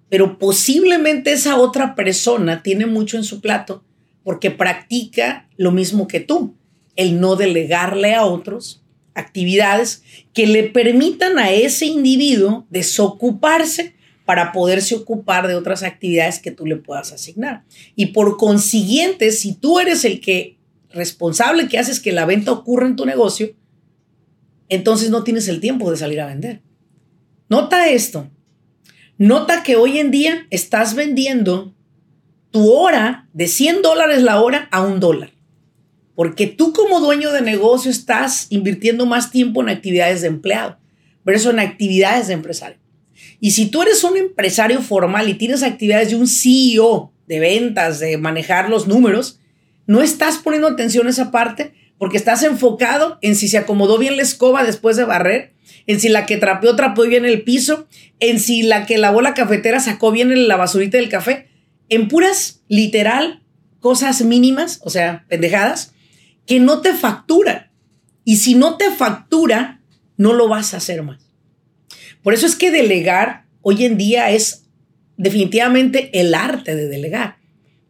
Pero 0.08 0.40
posiblemente 0.40 1.32
esa 1.32 1.56
otra 1.56 1.94
persona 1.94 2.64
tiene 2.64 2.86
mucho 2.86 3.16
en 3.16 3.24
su 3.24 3.40
plato 3.40 3.84
porque 4.24 4.50
practica 4.50 5.48
lo 5.56 5.70
mismo 5.70 6.08
que 6.08 6.18
tú, 6.18 6.56
el 6.96 7.20
no 7.20 7.36
delegarle 7.36 8.16
a 8.16 8.24
otros 8.24 8.82
actividades 9.14 10.02
que 10.32 10.48
le 10.48 10.64
permitan 10.64 11.38
a 11.38 11.52
ese 11.52 11.86
individuo 11.86 12.66
desocuparse 12.70 13.94
para 14.24 14.52
poderse 14.52 14.94
ocupar 14.94 15.48
de 15.48 15.54
otras 15.54 15.82
actividades 15.82 16.38
que 16.38 16.50
tú 16.50 16.66
le 16.66 16.76
puedas 16.76 17.12
asignar. 17.12 17.64
Y 17.94 18.06
por 18.06 18.36
consiguiente, 18.36 19.32
si 19.32 19.54
tú 19.54 19.80
eres 19.80 20.04
el 20.04 20.20
que 20.20 20.58
responsable 20.90 21.68
que 21.68 21.78
haces 21.78 22.00
que 22.00 22.12
la 22.12 22.24
venta 22.24 22.52
ocurra 22.52 22.86
en 22.86 22.96
tu 22.96 23.04
negocio, 23.04 23.54
entonces 24.68 25.10
no 25.10 25.24
tienes 25.24 25.48
el 25.48 25.60
tiempo 25.60 25.90
de 25.90 25.96
salir 25.96 26.20
a 26.20 26.26
vender. 26.26 26.62
Nota 27.48 27.88
esto. 27.88 28.30
Nota 29.18 29.62
que 29.62 29.76
hoy 29.76 29.98
en 29.98 30.10
día 30.10 30.46
estás 30.50 30.94
vendiendo 30.94 31.74
tu 32.50 32.72
hora 32.72 33.28
de 33.32 33.46
100 33.46 33.82
dólares 33.82 34.22
la 34.22 34.40
hora 34.40 34.68
a 34.70 34.82
un 34.82 35.00
dólar. 35.00 35.32
Porque 36.14 36.46
tú 36.46 36.72
como 36.72 37.00
dueño 37.00 37.32
de 37.32 37.42
negocio 37.42 37.90
estás 37.90 38.46
invirtiendo 38.50 39.04
más 39.04 39.30
tiempo 39.30 39.60
en 39.60 39.68
actividades 39.68 40.22
de 40.22 40.28
empleado 40.28 40.78
versus 41.24 41.52
en 41.52 41.58
actividades 41.58 42.28
de 42.28 42.34
empresario. 42.34 42.78
Y 43.44 43.50
si 43.50 43.66
tú 43.66 43.82
eres 43.82 44.02
un 44.04 44.16
empresario 44.16 44.80
formal 44.80 45.28
y 45.28 45.34
tienes 45.34 45.62
actividades 45.62 46.08
de 46.08 46.16
un 46.16 46.26
CEO 46.26 47.12
de 47.26 47.40
ventas, 47.40 48.00
de 48.00 48.16
manejar 48.16 48.70
los 48.70 48.86
números, 48.86 49.38
no 49.86 50.00
estás 50.00 50.38
poniendo 50.38 50.66
atención 50.66 51.06
a 51.06 51.10
esa 51.10 51.30
parte 51.30 51.74
porque 51.98 52.16
estás 52.16 52.42
enfocado 52.42 53.18
en 53.20 53.36
si 53.36 53.48
se 53.48 53.58
acomodó 53.58 53.98
bien 53.98 54.16
la 54.16 54.22
escoba 54.22 54.64
después 54.64 54.96
de 54.96 55.04
barrer, 55.04 55.52
en 55.86 56.00
si 56.00 56.08
la 56.08 56.24
que 56.24 56.38
trapeó 56.38 56.74
trapeó 56.74 57.04
bien 57.04 57.26
el 57.26 57.42
piso, 57.42 57.86
en 58.18 58.40
si 58.40 58.62
la 58.62 58.86
que 58.86 58.96
lavó 58.96 59.20
la 59.20 59.34
cafetera 59.34 59.78
sacó 59.78 60.10
bien 60.10 60.48
la 60.48 60.56
basurita 60.56 60.96
del 60.96 61.10
café, 61.10 61.50
en 61.90 62.08
puras, 62.08 62.62
literal, 62.68 63.42
cosas 63.78 64.22
mínimas, 64.22 64.80
o 64.84 64.88
sea, 64.88 65.26
pendejadas, 65.28 65.92
que 66.46 66.60
no 66.60 66.80
te 66.80 66.94
factura. 66.94 67.70
Y 68.24 68.36
si 68.36 68.54
no 68.54 68.78
te 68.78 68.90
factura, 68.90 69.82
no 70.16 70.32
lo 70.32 70.48
vas 70.48 70.72
a 70.72 70.78
hacer 70.78 71.02
más. 71.02 71.33
Por 72.24 72.32
eso 72.32 72.46
es 72.46 72.56
que 72.56 72.70
delegar 72.70 73.44
hoy 73.60 73.84
en 73.84 73.98
día 73.98 74.30
es 74.30 74.64
definitivamente 75.18 76.10
el 76.18 76.34
arte 76.34 76.74
de 76.74 76.88
delegar. 76.88 77.36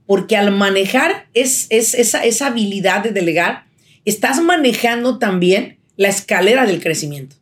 Porque 0.06 0.36
al 0.36 0.50
manejar 0.50 1.28
es, 1.34 1.68
esa, 1.70 2.46
habilidad 2.46 3.04
de 3.04 3.12
delegar, 3.12 3.66
estás 4.04 4.42
manejando 4.42 5.18
también 5.18 5.78
la 5.96 6.08
escalera 6.08 6.66
del 6.66 6.82
crecimiento. 6.82 7.36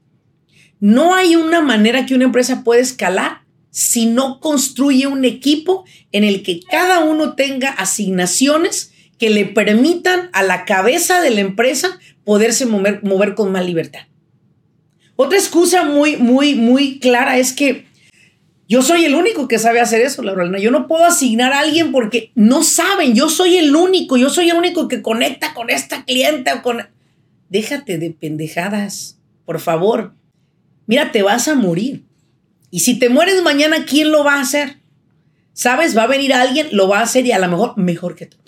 No 0.80 1.14
hay 1.14 1.34
una 1.34 1.62
manera 1.62 2.04
que 2.04 2.14
una 2.14 2.25
empresa 2.25 2.62
pueda 2.62 2.82
escalar 2.82 3.40
si 3.70 4.04
no 4.04 4.38
construye 4.38 5.06
un 5.06 5.25
equipo 5.25 5.87
en 6.12 6.25
el 6.25 6.42
que 6.42 6.61
cada 6.61 7.00
uno 7.00 7.34
tenga 7.34 7.70
asignaciones 7.70 8.92
que 9.18 9.30
le 9.30 9.46
permitan 9.46 10.28
a 10.34 10.42
la 10.42 10.66
cabeza 10.66 11.22
de 11.22 11.30
la 11.30 11.40
empresa 11.40 11.99
poderse 12.25 12.66
mover 12.66 13.34
con 13.34 13.50
más 13.50 13.64
libertad. 13.64 14.02
Otra 15.16 15.38
excusa 15.38 15.85
muy, 15.85 16.16
muy, 16.16 16.54
muy 16.54 16.99
clara 16.99 17.38
es 17.38 17.52
que 17.52 17.87
yo 18.73 18.81
soy 18.81 19.04
el 19.04 19.14
único 19.14 19.49
que 19.49 19.59
sabe 19.59 19.81
hacer 19.81 20.00
eso, 20.00 20.23
Laura. 20.23 20.59
Yo 20.59 20.71
no 20.71 20.87
puedo 20.87 21.04
asignar 21.04 21.52
a 21.52 21.61
alguien 21.61 21.92
porque 21.92 22.33
no 22.35 22.62
saben. 22.62 23.14
Yo 23.14 23.28
soy 23.28 23.59
el 23.59 23.76
único. 23.76 24.16
Yo 24.16 24.31
soy 24.31 24.49
el 24.49 24.57
único 24.57 24.88
que 24.88 25.02
conecta 25.02 25.52
con 25.52 25.69
esta 25.69 26.07
cliente 26.07 26.50
con. 26.62 26.88
Déjate 27.50 27.99
de 27.99 28.12
pendejadas, 28.12 29.19
por 29.45 29.61
favor. 29.61 30.14
Mira, 30.87 31.12
te 31.12 31.23
vas 31.23 31.49
a 31.49 31.54
morir. 31.54 32.04
Y 32.71 32.81
si 32.81 32.99
te 32.99 33.11
mueres 33.11 33.42
mañana, 33.42 33.85
¿quién 33.85 34.11
lo 34.11 34.25
va 34.25 34.37
a 34.37 34.40
hacer? 34.40 34.78
¿Sabes? 35.52 35.95
Va 35.95 36.04
a 36.04 36.07
venir 36.07 36.33
alguien, 36.33 36.69
lo 36.73 36.88
va 36.88 37.00
a 37.00 37.02
hacer 37.02 37.26
y 37.26 37.33
a 37.33 37.38
lo 37.38 37.49
mejor 37.49 37.76
mejor 37.76 38.14
que 38.14 38.25
tú. 38.25 38.38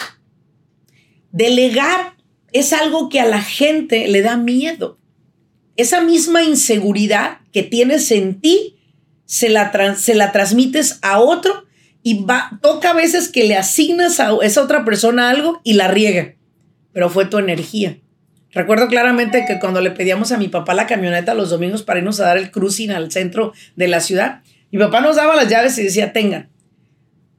Delegar 1.33 2.15
es 2.53 2.73
algo 2.73 3.11
que 3.11 3.21
a 3.21 3.27
la 3.27 3.43
gente 3.43 4.09
le 4.09 4.23
da 4.23 4.39
miedo 4.39 4.99
esa 5.77 6.01
misma 6.01 6.43
inseguridad 6.43 7.39
que 7.53 7.63
tienes 7.63 8.11
en 8.11 8.41
ti, 8.41 8.77
se 9.27 9.49
la, 9.49 9.97
se 9.97 10.15
la 10.15 10.33
transmites 10.33 10.99
a 11.03 11.19
otro 11.19 11.65
y 12.03 12.25
va, 12.25 12.59
toca 12.63 12.91
a 12.91 12.95
veces 12.95 13.29
que 13.29 13.45
le 13.45 13.57
asignas 13.57 14.21
a 14.21 14.31
esa 14.43 14.63
otra 14.63 14.85
persona 14.85 15.31
algo 15.31 15.61
y 15.65 15.75
la 15.75 15.89
riega, 15.89 16.35
pero 16.93 17.09
fue 17.09 17.25
tu 17.27 17.39
energía. 17.39 17.99
Recuerdo 18.53 18.87
claramente 18.87 19.45
que 19.49 19.59
cuando 19.59 19.81
le 19.81 19.91
pedíamos 19.91 20.31
a 20.31 20.37
mi 20.37 20.49
papá 20.49 20.75
la 20.75 20.87
camioneta 20.87 21.35
los 21.35 21.51
domingos 21.51 21.83
para 21.83 21.99
irnos 21.99 22.21
a 22.21 22.27
dar 22.27 22.39
el 22.39 22.53
cruising 22.53 22.93
al 22.93 23.11
centro 23.11 23.53
de 23.75 23.89
la 23.89 24.01
ciudad, 24.01 24.43
mi 24.71 24.79
papá 24.79 25.01
nos 25.01 25.17
daba 25.17 25.35
las 25.35 25.49
llaves 25.49 25.77
y 25.79 25.83
decía, 25.83 26.13
tengan. 26.13 26.51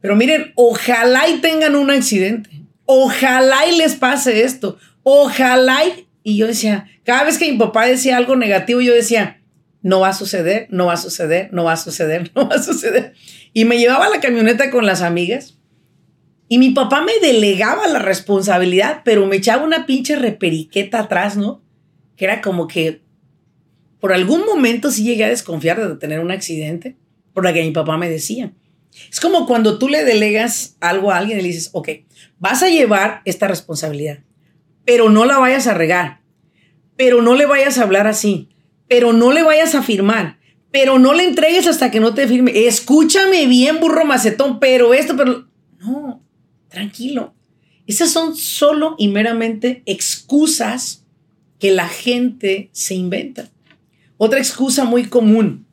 Pero 0.02 0.16
miren, 0.16 0.52
ojalá 0.56 1.28
y 1.30 1.40
tengan 1.40 1.76
un 1.76 1.90
accidente. 1.90 2.50
Ojalá 2.86 3.66
y 3.68 3.78
les 3.78 3.96
pase 3.96 4.44
esto. 4.44 4.78
Ojalá 5.04 5.86
y 5.86 6.05
y 6.28 6.38
yo 6.38 6.48
decía, 6.48 6.88
cada 7.04 7.24
vez 7.24 7.38
que 7.38 7.52
mi 7.52 7.56
papá 7.60 7.86
decía 7.86 8.18
algo 8.18 8.36
negativo, 8.36 8.82
yo 8.82 8.96
decía, 8.96 9.44
no 9.84 10.00
va 10.00 10.10
a 10.10 10.14
suceder, 10.14 10.66
no 10.72 10.88
va 10.88 10.94
a 10.94 10.98
suceder, 10.98 11.50
no 11.54 11.66
va 11.66 11.74
a 11.74 11.78
suceder, 11.78 12.32
no 12.36 12.50
va 12.50 12.56
a 12.56 12.64
suceder. 12.64 13.14
Y 13.54 13.66
me 13.66 13.78
llevaba 13.78 14.10
la 14.10 14.20
camioneta 14.20 14.72
con 14.72 14.88
las 14.88 15.04
amigas 15.04 15.60
y 16.48 16.58
mi 16.58 16.72
papá 16.72 17.04
me 17.04 17.12
delegaba 17.22 17.88
la 17.88 18.00
responsabilidad, 18.00 19.04
pero 19.06 19.28
me 19.28 19.36
echaba 19.36 19.64
una 19.64 19.86
pinche 19.86 20.16
reperiqueta 20.16 21.02
atrás, 21.02 21.38
¿no? 21.38 21.64
Que 22.16 22.26
era 22.26 22.42
como 22.42 22.68
que 22.68 23.04
por 24.00 24.12
algún 24.12 24.48
momento 24.48 24.90
sí 24.90 25.04
llegué 25.04 25.26
a 25.26 25.30
desconfiar 25.30 25.80
de 25.88 25.96
tener 25.98 26.22
un 26.22 26.32
accidente, 26.32 26.98
por 27.34 27.44
lo 27.44 27.54
que 27.54 27.62
mi 27.62 27.70
papá 27.70 27.98
me 27.98 28.10
decía. 28.10 28.52
Es 29.12 29.20
como 29.20 29.46
cuando 29.46 29.78
tú 29.78 29.90
le 29.90 30.04
delegas 30.04 30.76
algo 30.80 31.12
a 31.12 31.18
alguien 31.18 31.38
y 31.38 31.44
le 31.44 31.50
dices, 31.50 31.70
ok, 31.74 31.90
vas 32.40 32.64
a 32.64 32.70
llevar 32.70 33.22
esta 33.26 33.48
responsabilidad 33.48 34.25
pero 34.86 35.10
no 35.10 35.26
la 35.26 35.40
vayas 35.40 35.68
a 35.68 35.74
regar, 35.74 36.22
pero 36.96 37.22
no 37.22 37.36
le 37.36 37.46
vayas 37.46 37.78
a 37.78 37.84
hablar 37.84 38.08
así, 38.08 38.50
pero 38.88 39.14
no 39.14 39.32
le 39.32 39.44
vayas 39.44 39.76
a 39.76 39.84
firmar, 39.84 40.40
pero 40.72 41.00
no 41.00 41.14
le 41.14 41.24
entregues 41.24 41.68
hasta 41.68 41.92
que 41.92 42.00
no 42.00 42.14
te 42.14 42.28
firme. 42.28 42.68
Escúchame 42.68 43.48
bien, 43.48 43.80
burro 43.80 44.06
macetón, 44.06 44.60
pero 44.60 44.94
esto, 44.94 45.16
pero 45.18 45.48
no, 45.80 46.24
tranquilo. 46.70 47.34
Esas 47.88 48.12
son 48.12 48.36
solo 48.36 48.96
y 48.98 49.08
meramente 49.08 49.84
excusas 49.86 51.06
que 51.60 51.72
la 51.72 51.88
gente 51.88 52.70
se 52.72 52.96
inventa. 52.96 53.50
Otra 54.18 54.40
excusa 54.40 54.86
muy 54.86 55.06
común. 55.06 55.66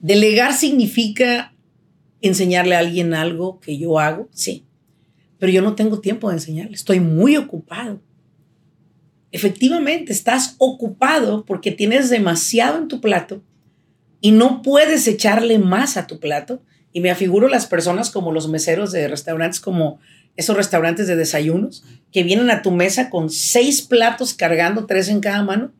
Delegar 0.00 0.54
significa 0.54 1.54
enseñarle 2.20 2.74
a 2.74 2.80
alguien 2.80 3.14
algo 3.14 3.60
que 3.60 3.78
yo 3.78 3.98
hago, 3.98 4.28
sí, 4.32 4.64
pero 5.38 5.52
yo 5.52 5.62
no 5.62 5.74
tengo 5.74 6.00
tiempo 6.00 6.28
de 6.28 6.36
enseñarle, 6.36 6.74
estoy 6.74 7.00
muy 7.00 7.36
ocupado 7.36 8.00
efectivamente 9.34 10.12
estás 10.12 10.54
ocupado 10.58 11.44
porque 11.44 11.72
tienes 11.72 12.08
demasiado 12.08 12.78
en 12.78 12.86
tu 12.86 13.00
plato 13.00 13.42
y 14.20 14.30
no 14.30 14.62
puedes 14.62 15.08
echarle 15.08 15.58
más 15.58 15.96
a 15.96 16.06
tu 16.06 16.20
plato. 16.20 16.62
Y 16.92 17.00
me 17.00 17.10
afiguro 17.10 17.48
las 17.48 17.66
personas 17.66 18.10
como 18.10 18.30
los 18.30 18.48
meseros 18.48 18.92
de 18.92 19.08
restaurantes, 19.08 19.58
como 19.58 19.98
esos 20.36 20.56
restaurantes 20.56 21.08
de 21.08 21.16
desayunos, 21.16 21.84
que 22.12 22.22
vienen 22.22 22.48
a 22.48 22.62
tu 22.62 22.70
mesa 22.70 23.10
con 23.10 23.28
seis 23.28 23.82
platos 23.82 24.34
cargando 24.34 24.86
tres 24.86 25.08
en 25.08 25.18
cada 25.18 25.42
mano. 25.42 25.72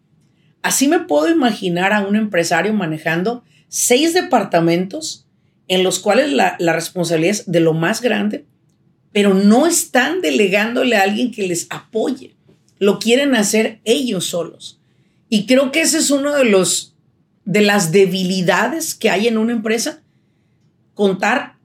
Así 0.61 0.89
me 0.89 0.99
puedo 0.99 1.29
imaginar 1.29 1.93
a 1.93 2.01
un 2.01 2.17
empresario 2.17 2.73
manejando 2.73 3.45
seis 3.69 4.15
departamentos 4.15 5.29
en 5.69 5.85
los 5.85 6.01
cuales 6.01 6.33
la, 6.33 6.57
la 6.59 6.73
responsabilidad 6.73 7.37
es 7.37 7.51
de 7.53 7.61
lo 7.61 7.73
más 7.73 8.01
grande, 8.01 8.47
pero 9.13 9.33
no 9.33 9.69
están 9.69 10.23
delegándole 10.23 10.97
a 10.97 11.03
alguien 11.03 11.31
que 11.31 11.47
les 11.47 11.69
apoye 11.71 12.35
lo 12.79 12.99
quieren 12.99 13.35
hacer 13.35 13.81
ellos 13.85 14.27
solos. 14.27 14.81
Y 15.29 15.47
creo 15.47 15.73
que 15.73 15.83
ese 15.83 15.99
es 15.99 16.11
uno 16.11 16.35
de 16.35 16.45
los 16.45 16.93
de 17.45 17.61
las 17.61 17.93
debilidades 17.93 18.95
que 18.95 19.11
hay 19.11 19.29
en 19.29 19.37
una 19.37 19.53
empresa, 19.53 20.03
contar 20.95 21.59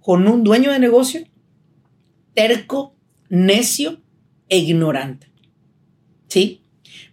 con 0.00 0.26
un 0.26 0.42
dueño 0.42 0.72
de 0.72 0.80
negocio 0.80 1.26
terco, 2.36 2.94
necio 3.30 4.00
e 4.48 4.58
ignorante. 4.58 5.26
¿Sí? 6.28 6.60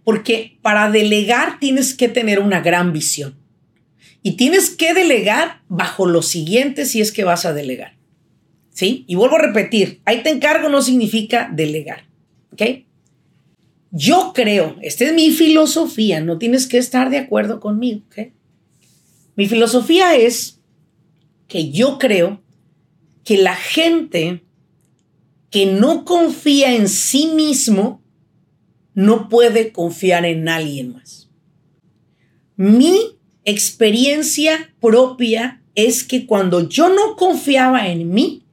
Porque 0.03 0.60
para 0.62 0.92
delegar 0.92 1.60
tienes 1.60 1.96
que 1.96 2.10
tener 2.10 2.39
una 2.39 2.60
gran 2.60 2.94
visión. 2.94 3.36
Y 4.22 4.34
tienes 4.34 4.70
que 4.70 4.94
delegar 4.94 5.62
bajo 5.70 6.06
lo 6.06 6.22
siguiente 6.22 6.86
si 6.86 7.01
es 7.01 7.12
que 7.12 7.24
vas 7.24 7.46
a 7.46 7.53
delegar. 7.53 7.96
¿Sí? 8.70 9.06
Y 9.08 9.15
vuelvo 9.15 9.38
a 9.38 9.42
repetir, 9.42 10.01
ahí 10.06 10.24
te 10.24 10.30
encargo 10.30 10.68
no 10.70 10.82
significa 10.82 11.50
delegar. 11.51 12.06
¿Ok? 12.51 12.62
Yo 13.95 14.31
creo, 14.33 14.75
esta 14.81 15.05
es 15.05 15.13
mi 15.13 15.29
filosofía, 15.29 16.19
no 16.19 16.39
tienes 16.39 16.65
que 16.65 16.79
estar 16.79 17.12
de 17.12 17.19
acuerdo 17.19 17.59
conmigo. 17.59 18.01
Mi 19.35 19.47
filosofía 19.47 20.15
es 20.15 20.59
que 21.47 21.69
yo 21.69 22.00
creo 22.00 22.41
que 23.23 23.38
la 23.38 23.55
gente 23.55 24.43
que 25.51 25.67
no 25.67 26.05
confía 26.05 26.75
en 26.75 26.89
sí 26.89 27.27
mismo 27.35 28.01
no 28.95 29.29
puede 29.29 29.71
confiar 29.71 30.25
en 30.25 30.50
alguien 30.50 30.93
más. 30.93 31.29
Mi 32.55 32.97
experiencia 33.45 34.73
propia 34.81 35.62
es 35.75 36.03
que 36.03 36.25
cuando 36.25 36.67
yo 36.67 36.89
no 36.89 37.15
confiaba 37.15 37.89
en 37.89 38.12
mí, 38.12 38.43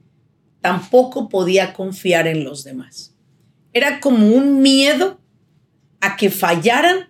tampoco 0.61 1.29
podía 1.29 1.73
confiar 1.73 2.27
en 2.27 2.43
los 2.43 2.63
demás. 2.63 3.15
Era 3.73 3.99
como 3.99 4.27
un 4.27 4.61
miedo 4.61 5.20
a 6.01 6.17
que 6.17 6.29
fallaran 6.29 7.09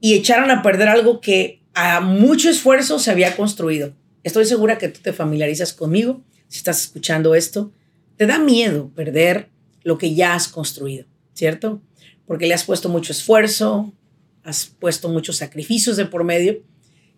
y 0.00 0.14
echaran 0.14 0.50
a 0.50 0.62
perder 0.62 0.88
algo 0.88 1.20
que 1.20 1.62
a 1.74 2.00
mucho 2.00 2.50
esfuerzo 2.50 2.98
se 2.98 3.10
había 3.10 3.36
construido. 3.36 3.94
Estoy 4.22 4.44
segura 4.44 4.78
que 4.78 4.88
tú 4.88 5.00
te 5.00 5.12
familiarizas 5.12 5.72
conmigo 5.72 6.22
si 6.48 6.58
estás 6.58 6.82
escuchando 6.82 7.34
esto. 7.34 7.72
Te 8.16 8.26
da 8.26 8.38
miedo 8.38 8.90
perder 8.94 9.48
lo 9.82 9.96
que 9.96 10.14
ya 10.14 10.34
has 10.34 10.48
construido, 10.48 11.06
¿cierto? 11.32 11.80
Porque 12.26 12.46
le 12.46 12.54
has 12.54 12.64
puesto 12.64 12.88
mucho 12.88 13.12
esfuerzo, 13.12 13.94
has 14.42 14.66
puesto 14.66 15.08
muchos 15.08 15.36
sacrificios 15.36 15.96
de 15.96 16.06
por 16.06 16.24
medio 16.24 16.62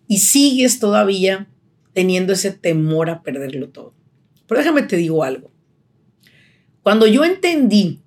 y 0.07 0.19
sigues 0.19 0.79
todavía 0.79 1.49
teniendo 1.93 2.33
ese 2.33 2.51
temor 2.51 3.09
a 3.09 3.21
perderlo 3.23 3.69
todo. 3.69 3.93
Pero 4.47 4.59
déjame 4.59 4.83
te 4.83 4.97
digo 4.97 5.23
algo. 5.23 5.51
Cuando 6.81 7.07
yo 7.07 7.23
entendí 7.23 8.02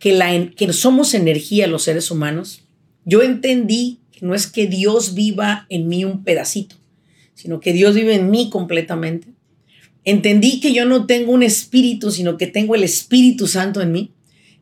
que, 0.00 0.12
la, 0.12 0.50
que 0.56 0.72
somos 0.72 1.14
energía 1.14 1.68
los 1.68 1.84
seres 1.84 2.10
humanos, 2.10 2.62
yo 3.04 3.22
entendí 3.22 4.00
que 4.10 4.26
no 4.26 4.34
es 4.34 4.46
que 4.46 4.66
Dios 4.66 5.14
viva 5.14 5.66
en 5.68 5.86
mí 5.86 6.04
un 6.04 6.24
pedacito, 6.24 6.76
sino 7.34 7.60
que 7.60 7.72
Dios 7.72 7.94
vive 7.94 8.14
en 8.14 8.30
mí 8.30 8.50
completamente. 8.50 9.28
Entendí 10.04 10.60
que 10.60 10.72
yo 10.72 10.86
no 10.86 11.06
tengo 11.06 11.32
un 11.32 11.42
espíritu, 11.42 12.10
sino 12.10 12.38
que 12.38 12.46
tengo 12.46 12.74
el 12.74 12.82
Espíritu 12.82 13.46
Santo 13.46 13.82
en 13.82 13.92
mí. 13.92 14.12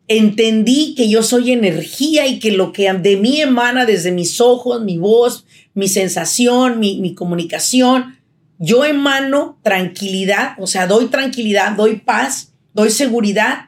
Entendí 0.08 0.94
que 0.96 1.08
yo 1.08 1.22
soy 1.22 1.52
energía 1.52 2.26
y 2.26 2.40
que 2.40 2.50
lo 2.50 2.72
que 2.72 2.92
de 2.92 3.16
mí 3.16 3.40
emana 3.40 3.86
desde 3.86 4.10
mis 4.10 4.40
ojos, 4.40 4.82
mi 4.82 4.98
voz, 4.98 5.44
mi 5.74 5.86
sensación, 5.86 6.80
mi, 6.80 7.00
mi 7.00 7.14
comunicación, 7.14 8.16
yo 8.58 8.84
emano 8.84 9.60
tranquilidad, 9.62 10.56
o 10.58 10.66
sea, 10.66 10.88
doy 10.88 11.06
tranquilidad, 11.06 11.76
doy 11.76 11.96
paz, 11.96 12.52
doy 12.74 12.90
seguridad 12.90 13.67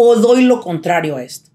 o 0.00 0.14
doy 0.14 0.44
lo 0.44 0.60
contrario 0.60 1.16
a 1.16 1.24
esto. 1.24 1.50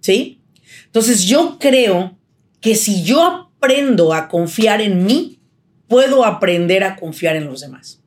¿Sí? 0.00 0.40
Entonces 0.86 1.22
yo 1.22 1.56
creo 1.60 2.18
que 2.60 2.74
si 2.74 3.04
yo 3.04 3.22
aprendo 3.22 4.12
a 4.12 4.26
confiar 4.26 4.80
en 4.80 5.04
mí, 5.04 5.38
puedo 5.86 6.24
aprender 6.24 6.82
a 6.82 6.96
confiar 6.96 7.36
en 7.36 7.46
los 7.46 7.60
demás. 7.60 8.02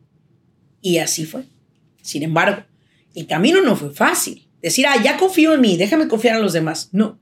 Y 0.81 0.98
así 0.98 1.25
fue. 1.25 1.45
Sin 2.01 2.24
embargo, 2.24 2.62
el 3.15 3.25
camino 3.25 3.62
no 3.62 3.77
fue 3.77 3.91
fácil. 3.91 4.50
Decir, 4.62 4.86
ah, 4.86 5.01
ya 5.01 5.15
confío 5.15 5.53
en 5.53 5.62
mí, 5.62 5.77
déjame 5.77 6.09
confiar 6.09 6.36
en 6.36 6.41
los 6.41 6.51
demás. 6.51 6.89
No, 6.91 7.17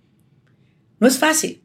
no 1.00 1.08
es 1.08 1.20
fácil. 1.20 1.62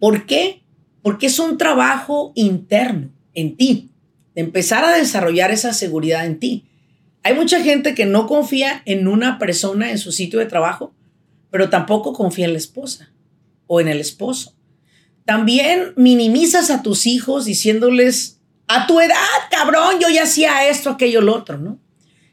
¿Por 0.00 0.26
qué? 0.26 0.64
Porque 1.02 1.26
es 1.26 1.38
un 1.38 1.58
trabajo 1.58 2.32
interno 2.34 3.12
en 3.34 3.56
ti 3.56 3.92
de 4.34 4.40
empezar 4.40 4.84
a 4.84 4.96
desarrollar 4.96 5.52
esa 5.52 5.72
seguridad 5.72 6.26
en 6.26 6.40
ti. 6.40 6.66
Hay 7.24 7.34
mucha 7.34 7.62
gente 7.62 7.94
que 7.94 8.06
no 8.06 8.26
confía 8.26 8.82
en 8.84 9.06
una 9.06 9.38
persona 9.38 9.90
en 9.90 9.98
su 9.98 10.12
sitio 10.12 10.38
de 10.38 10.46
trabajo, 10.46 10.94
pero 11.50 11.70
tampoco 11.70 12.12
confía 12.12 12.46
en 12.46 12.52
la 12.52 12.58
esposa 12.58 13.12
o 13.66 13.80
en 13.80 13.88
el 13.88 14.00
esposo. 14.00 14.56
También 15.24 15.92
minimizas 15.96 16.70
a 16.70 16.82
tus 16.82 17.06
hijos 17.06 17.44
diciéndoles, 17.44 18.40
a 18.66 18.86
tu 18.86 19.00
edad, 19.00 19.16
cabrón, 19.50 20.00
yo 20.00 20.08
ya 20.08 20.24
hacía 20.24 20.68
esto, 20.68 20.90
aquello, 20.90 21.20
lo 21.20 21.34
otro, 21.34 21.58
¿no? 21.58 21.78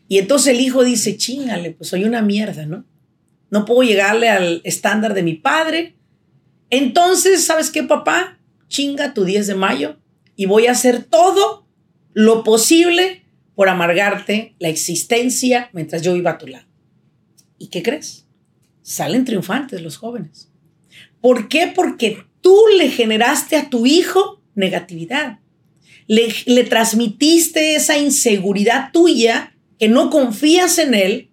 Y 0.07 0.17
entonces 0.17 0.55
el 0.55 0.61
hijo 0.61 0.83
dice, 0.83 1.17
chingale, 1.17 1.71
pues 1.71 1.89
soy 1.89 2.03
una 2.03 2.21
mierda, 2.23 2.65
¿no? 2.65 2.85
No 3.51 3.65
puedo 3.65 3.83
llegarle 3.83 4.29
al 4.29 4.61
estándar 4.63 5.13
de 5.13 5.23
mi 5.23 5.35
padre. 5.35 5.95
Entonces, 6.71 7.45
¿sabes 7.45 7.69
qué, 7.69 7.83
papá? 7.83 8.39
Chinga 8.67 9.13
tu 9.13 9.23
10 9.23 9.47
de 9.47 9.55
mayo 9.55 9.97
y 10.35 10.45
voy 10.45 10.67
a 10.67 10.71
hacer 10.71 11.03
todo 11.03 11.67
lo 12.13 12.43
posible 12.43 13.18
por 13.59 13.67
amargarte 13.67 14.55
la 14.57 14.69
existencia 14.69 15.69
mientras 15.73 16.01
yo 16.01 16.15
iba 16.15 16.31
a 16.31 16.37
tu 16.37 16.47
lado. 16.47 16.65
¿Y 17.57 17.67
qué 17.67 17.83
crees? 17.83 18.25
Salen 18.83 19.25
triunfantes 19.25 19.81
los 19.81 19.97
jóvenes. 19.97 20.49
¿Por 21.19 21.49
qué? 21.49 21.67
Porque 21.67 22.23
tú 22.39 22.57
le 22.77 22.87
generaste 22.87 23.57
a 23.57 23.69
tu 23.69 23.85
hijo 23.85 24.41
negatividad. 24.55 25.39
Le, 26.07 26.33
le 26.45 26.63
transmitiste 26.63 27.75
esa 27.75 27.97
inseguridad 27.97 28.93
tuya 28.93 29.53
que 29.77 29.89
no 29.89 30.09
confías 30.09 30.77
en 30.77 30.93
él, 30.93 31.29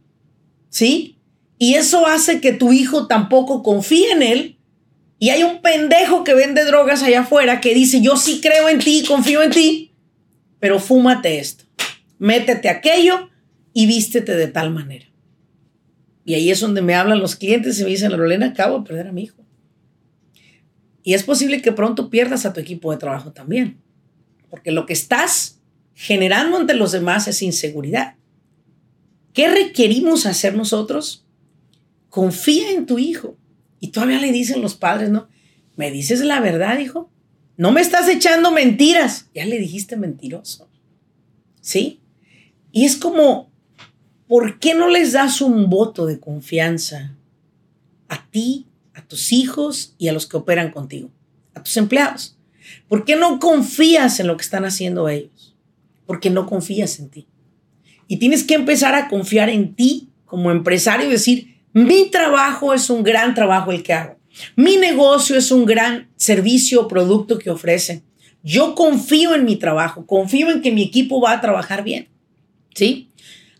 ¿sí? 0.68 1.18
Y 1.58 1.74
eso 1.74 2.08
hace 2.08 2.40
que 2.40 2.50
tu 2.50 2.72
hijo 2.72 3.06
tampoco 3.06 3.62
confíe 3.62 4.10
en 4.10 4.24
él. 4.24 4.58
Y 5.20 5.28
hay 5.28 5.44
un 5.44 5.62
pendejo 5.62 6.24
que 6.24 6.34
vende 6.34 6.64
drogas 6.64 7.04
allá 7.04 7.20
afuera 7.20 7.60
que 7.60 7.72
dice, 7.72 8.00
yo 8.00 8.16
sí 8.16 8.40
creo 8.40 8.68
en 8.68 8.80
ti, 8.80 9.04
confío 9.06 9.44
en 9.44 9.52
ti, 9.52 9.92
pero 10.58 10.80
fúmate 10.80 11.38
esto, 11.38 11.65
métete 12.18 12.68
aquello 12.68 13.30
y 13.72 13.86
vístete 13.86 14.34
de 14.34 14.48
tal 14.48 14.70
manera. 14.70 15.06
Y 16.24 16.34
ahí 16.34 16.50
es 16.50 16.60
donde 16.60 16.82
me 16.82 16.94
hablan 16.94 17.20
los 17.20 17.36
clientes 17.36 17.78
y 17.78 17.84
me 17.84 17.90
dicen, 17.90 18.10
Lorena, 18.16 18.46
acabo 18.46 18.80
de 18.80 18.86
perder 18.86 19.08
a 19.08 19.12
mi 19.12 19.22
hijo. 19.22 19.44
Y 21.02 21.14
es 21.14 21.22
posible 21.22 21.62
que 21.62 21.70
pronto 21.70 22.10
pierdas 22.10 22.46
a 22.46 22.52
tu 22.52 22.58
equipo 22.58 22.90
de 22.90 22.98
trabajo 22.98 23.32
también, 23.32 23.80
porque 24.50 24.72
lo 24.72 24.86
que 24.86 24.92
estás 24.92 25.60
generando 25.94 26.56
ante 26.56 26.74
los 26.74 26.92
demás 26.92 27.28
es 27.28 27.42
inseguridad. 27.42 28.16
¿Qué 29.32 29.48
requerimos 29.48 30.26
hacer 30.26 30.56
nosotros? 30.56 31.24
Confía 32.08 32.72
en 32.72 32.86
tu 32.86 32.98
hijo. 32.98 33.36
Y 33.78 33.88
todavía 33.88 34.18
le 34.18 34.32
dicen 34.32 34.62
los 34.62 34.74
padres, 34.74 35.10
¿no? 35.10 35.28
¿Me 35.76 35.90
dices 35.90 36.20
la 36.20 36.40
verdad, 36.40 36.78
hijo? 36.78 37.10
No 37.56 37.70
me 37.70 37.82
estás 37.82 38.08
echando 38.08 38.50
mentiras. 38.50 39.28
Ya 39.34 39.44
le 39.44 39.58
dijiste 39.58 39.96
mentiroso. 39.96 40.68
¿Sí? 41.60 42.00
Y 42.76 42.84
es 42.84 42.96
como, 42.96 43.50
¿por 44.28 44.58
qué 44.58 44.74
no 44.74 44.88
les 44.88 45.12
das 45.12 45.40
un 45.40 45.70
voto 45.70 46.04
de 46.04 46.20
confianza 46.20 47.16
a 48.06 48.26
ti, 48.30 48.66
a 48.92 49.00
tus 49.00 49.32
hijos 49.32 49.94
y 49.96 50.08
a 50.08 50.12
los 50.12 50.26
que 50.26 50.36
operan 50.36 50.72
contigo, 50.72 51.08
a 51.54 51.62
tus 51.62 51.78
empleados? 51.78 52.36
¿Por 52.86 53.06
qué 53.06 53.16
no 53.16 53.38
confías 53.38 54.20
en 54.20 54.26
lo 54.26 54.36
que 54.36 54.42
están 54.42 54.66
haciendo 54.66 55.08
ellos? 55.08 55.56
Porque 56.04 56.28
no 56.28 56.44
confías 56.44 57.00
en 57.00 57.08
ti. 57.08 57.26
Y 58.08 58.18
tienes 58.18 58.44
que 58.44 58.52
empezar 58.52 58.94
a 58.94 59.08
confiar 59.08 59.48
en 59.48 59.74
ti 59.74 60.10
como 60.26 60.50
empresario 60.50 61.06
y 61.06 61.12
decir, 61.12 61.62
mi 61.72 62.10
trabajo 62.10 62.74
es 62.74 62.90
un 62.90 63.02
gran 63.02 63.34
trabajo 63.34 63.72
el 63.72 63.82
que 63.82 63.94
hago. 63.94 64.18
Mi 64.54 64.76
negocio 64.76 65.38
es 65.38 65.50
un 65.50 65.64
gran 65.64 66.10
servicio 66.16 66.82
o 66.82 66.88
producto 66.88 67.38
que 67.38 67.48
ofrece. 67.48 68.02
Yo 68.42 68.74
confío 68.74 69.34
en 69.34 69.46
mi 69.46 69.56
trabajo, 69.56 70.04
confío 70.04 70.50
en 70.50 70.60
que 70.60 70.72
mi 70.72 70.82
equipo 70.82 71.22
va 71.22 71.32
a 71.32 71.40
trabajar 71.40 71.82
bien. 71.82 72.14
¿Sí? 72.76 73.10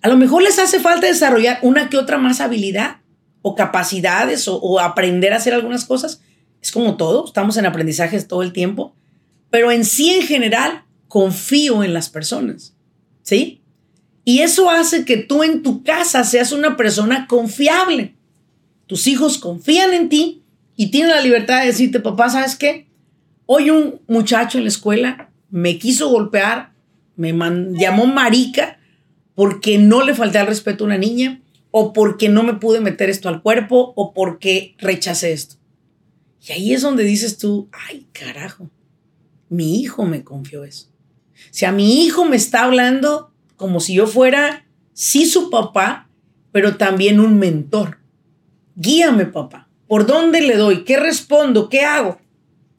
A 0.02 0.09
lo 0.09 0.16
mejor 0.18 0.42
les 0.42 0.59
hace 0.59 0.79
falta 0.79 1.07
desarrollar 1.07 1.59
una 1.62 1.88
que 1.88 1.96
otra 1.96 2.18
más 2.18 2.40
habilidad 2.40 2.98
o 3.40 3.55
capacidades 3.55 4.46
o, 4.46 4.79
aprender 4.79 5.33
a 5.33 5.37
hacer 5.37 5.55
algunas 5.55 5.87
cosas. 5.87 6.20
Es 6.61 6.70
como 6.70 6.96
todo, 6.96 7.24
estamos 7.24 7.57
en 7.57 7.64
aprendizajes 7.64 8.29
todo 8.29 8.42
el 8.42 8.52
tiempo, 8.52 8.94
pero 9.50 9.70
en 9.72 9.85
sí 9.87 10.11
en 10.11 10.22
general 10.26 10.85
confío 11.09 11.83
en 11.83 11.94
las 11.94 12.11
personas. 12.11 12.74
¿Sí? 13.22 13.62
Y 14.24 14.40
eso 14.40 14.70
hace 14.70 15.05
que 15.05 15.16
tú 15.16 15.42
en 15.42 15.62
tu 15.62 15.83
casa 15.83 16.24
seas 16.24 16.52
una 16.52 16.76
persona 16.76 17.26
confiable. 17.26 18.14
Tus 18.87 19.07
hijos 19.07 19.38
confían 19.38 19.94
en 19.94 20.11
ti 20.11 20.42
y 20.76 20.90
tiene 20.90 21.09
la 21.09 21.22
libertad 21.22 21.61
de 21.61 21.68
decirte, 21.68 22.00
papá, 22.00 22.29
¿sabes 22.29 22.55
qué? 22.55 22.87
Hoy 23.46 23.70
un 23.70 24.00
muchacho 24.09 24.59
en 24.59 24.64
la 24.64 24.68
escuela 24.68 25.31
me 25.48 25.79
quiso 25.79 26.11
golpear, 26.11 26.72
me 27.16 27.33
llamó 27.72 28.07
marica 28.07 28.79
porque 29.37 29.79
no 29.79 30.03
le 30.03 30.14
falté 30.14 30.38
al 30.38 30.49
respeto 30.49 30.83
a 30.83 30.87
una 30.88 30.99
niña 30.99 31.42
o 31.70 31.92
porque 31.92 32.29
no 32.29 32.42
me 32.42 32.55
pude 32.55 32.81
meter 32.81 33.11
esto 33.11 33.29
al 33.29 33.42
cuerpo 33.42 33.92
o 33.94 34.14
porque 34.14 34.75
rechacé 34.79 35.33
esto. 35.33 35.57
Y 36.49 36.53
ahí 36.53 36.72
es 36.72 36.81
donde 36.83 37.05
dices 37.05 37.37
tú, 37.37 37.68
ay 37.70 38.09
carajo, 38.12 38.70
mi 39.51 39.79
hijo 39.79 40.07
me 40.07 40.25
confió 40.25 40.64
eso. 40.64 40.88
O 41.35 41.53
sea, 41.53 41.70
mi 41.70 42.03
hijo 42.03 42.25
me 42.25 42.37
está 42.37 42.64
hablando 42.64 43.31
como 43.57 43.81
si 43.81 43.94
yo 43.94 44.07
fuera, 44.07 44.66
sí, 44.94 45.27
su 45.27 45.51
papá, 45.51 46.09
pero 46.51 46.79
también 46.79 47.20
un 47.20 47.38
mentor. 47.38 47.99
Guíame, 48.75 49.27
papá. 49.27 49.68
¿Por 49.87 50.07
dónde 50.07 50.40
le 50.40 50.57
doy? 50.57 50.85
¿Qué 50.85 50.96
respondo? 50.96 51.68
¿Qué 51.68 51.83
hago? 51.83 52.18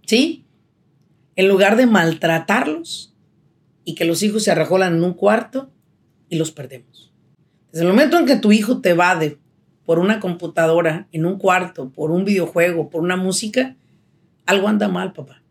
¿Sí? 0.08 0.44
En 1.36 1.48
lugar 1.48 1.78
de 1.78 1.86
maltratarlos 1.86 3.14
y 3.86 3.94
que 3.94 4.06
los 4.06 4.24
hijos 4.24 4.44
se 4.44 4.52
arrajolan 4.52 4.96
en 4.96 5.04
un 5.04 5.14
cuarto 5.14 5.72
y 6.30 6.38
los 6.38 6.52
perdemos. 6.52 7.14
Desde 7.72 7.86
el 7.86 7.92
momento 7.92 8.18
en 8.18 8.26
que 8.26 8.38
tu 8.38 8.52
hijo 8.52 8.82
te 8.82 8.90
evade 8.90 9.38
por 9.86 10.00
una 10.00 10.20
computadora, 10.20 11.08
en 11.12 11.26
un 11.26 11.38
cuarto, 11.38 11.90
por 11.90 12.12
un 12.12 12.26
videojuego, 12.26 12.90
por 12.90 13.02
una 13.02 13.16
música, 13.16 13.76
algo 14.46 14.68
anda 14.68 14.88
mal, 14.88 15.14
papá. 15.14 15.42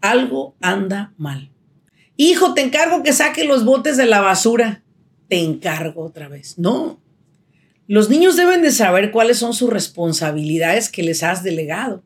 Algo 0.00 0.54
anda 0.60 1.12
mal. 1.16 1.50
Hijo, 2.16 2.54
te 2.54 2.62
encargo 2.62 3.02
que 3.02 3.12
saque 3.12 3.44
los 3.44 3.64
botes 3.64 3.96
de 3.96 4.06
la 4.06 4.20
basura. 4.20 4.82
Te 5.28 5.40
encargo 5.40 6.04
otra 6.04 6.28
vez. 6.28 6.58
No, 6.58 7.00
los 7.90 8.08
niños 8.08 8.36
deben 8.36 8.62
de 8.62 8.70
saber 8.70 9.10
cuáles 9.10 9.38
son 9.38 9.52
sus 9.52 9.68
responsabilidades 9.68 10.88
que 10.88 11.02
les 11.02 11.24
has 11.24 11.42
delegado 11.42 12.04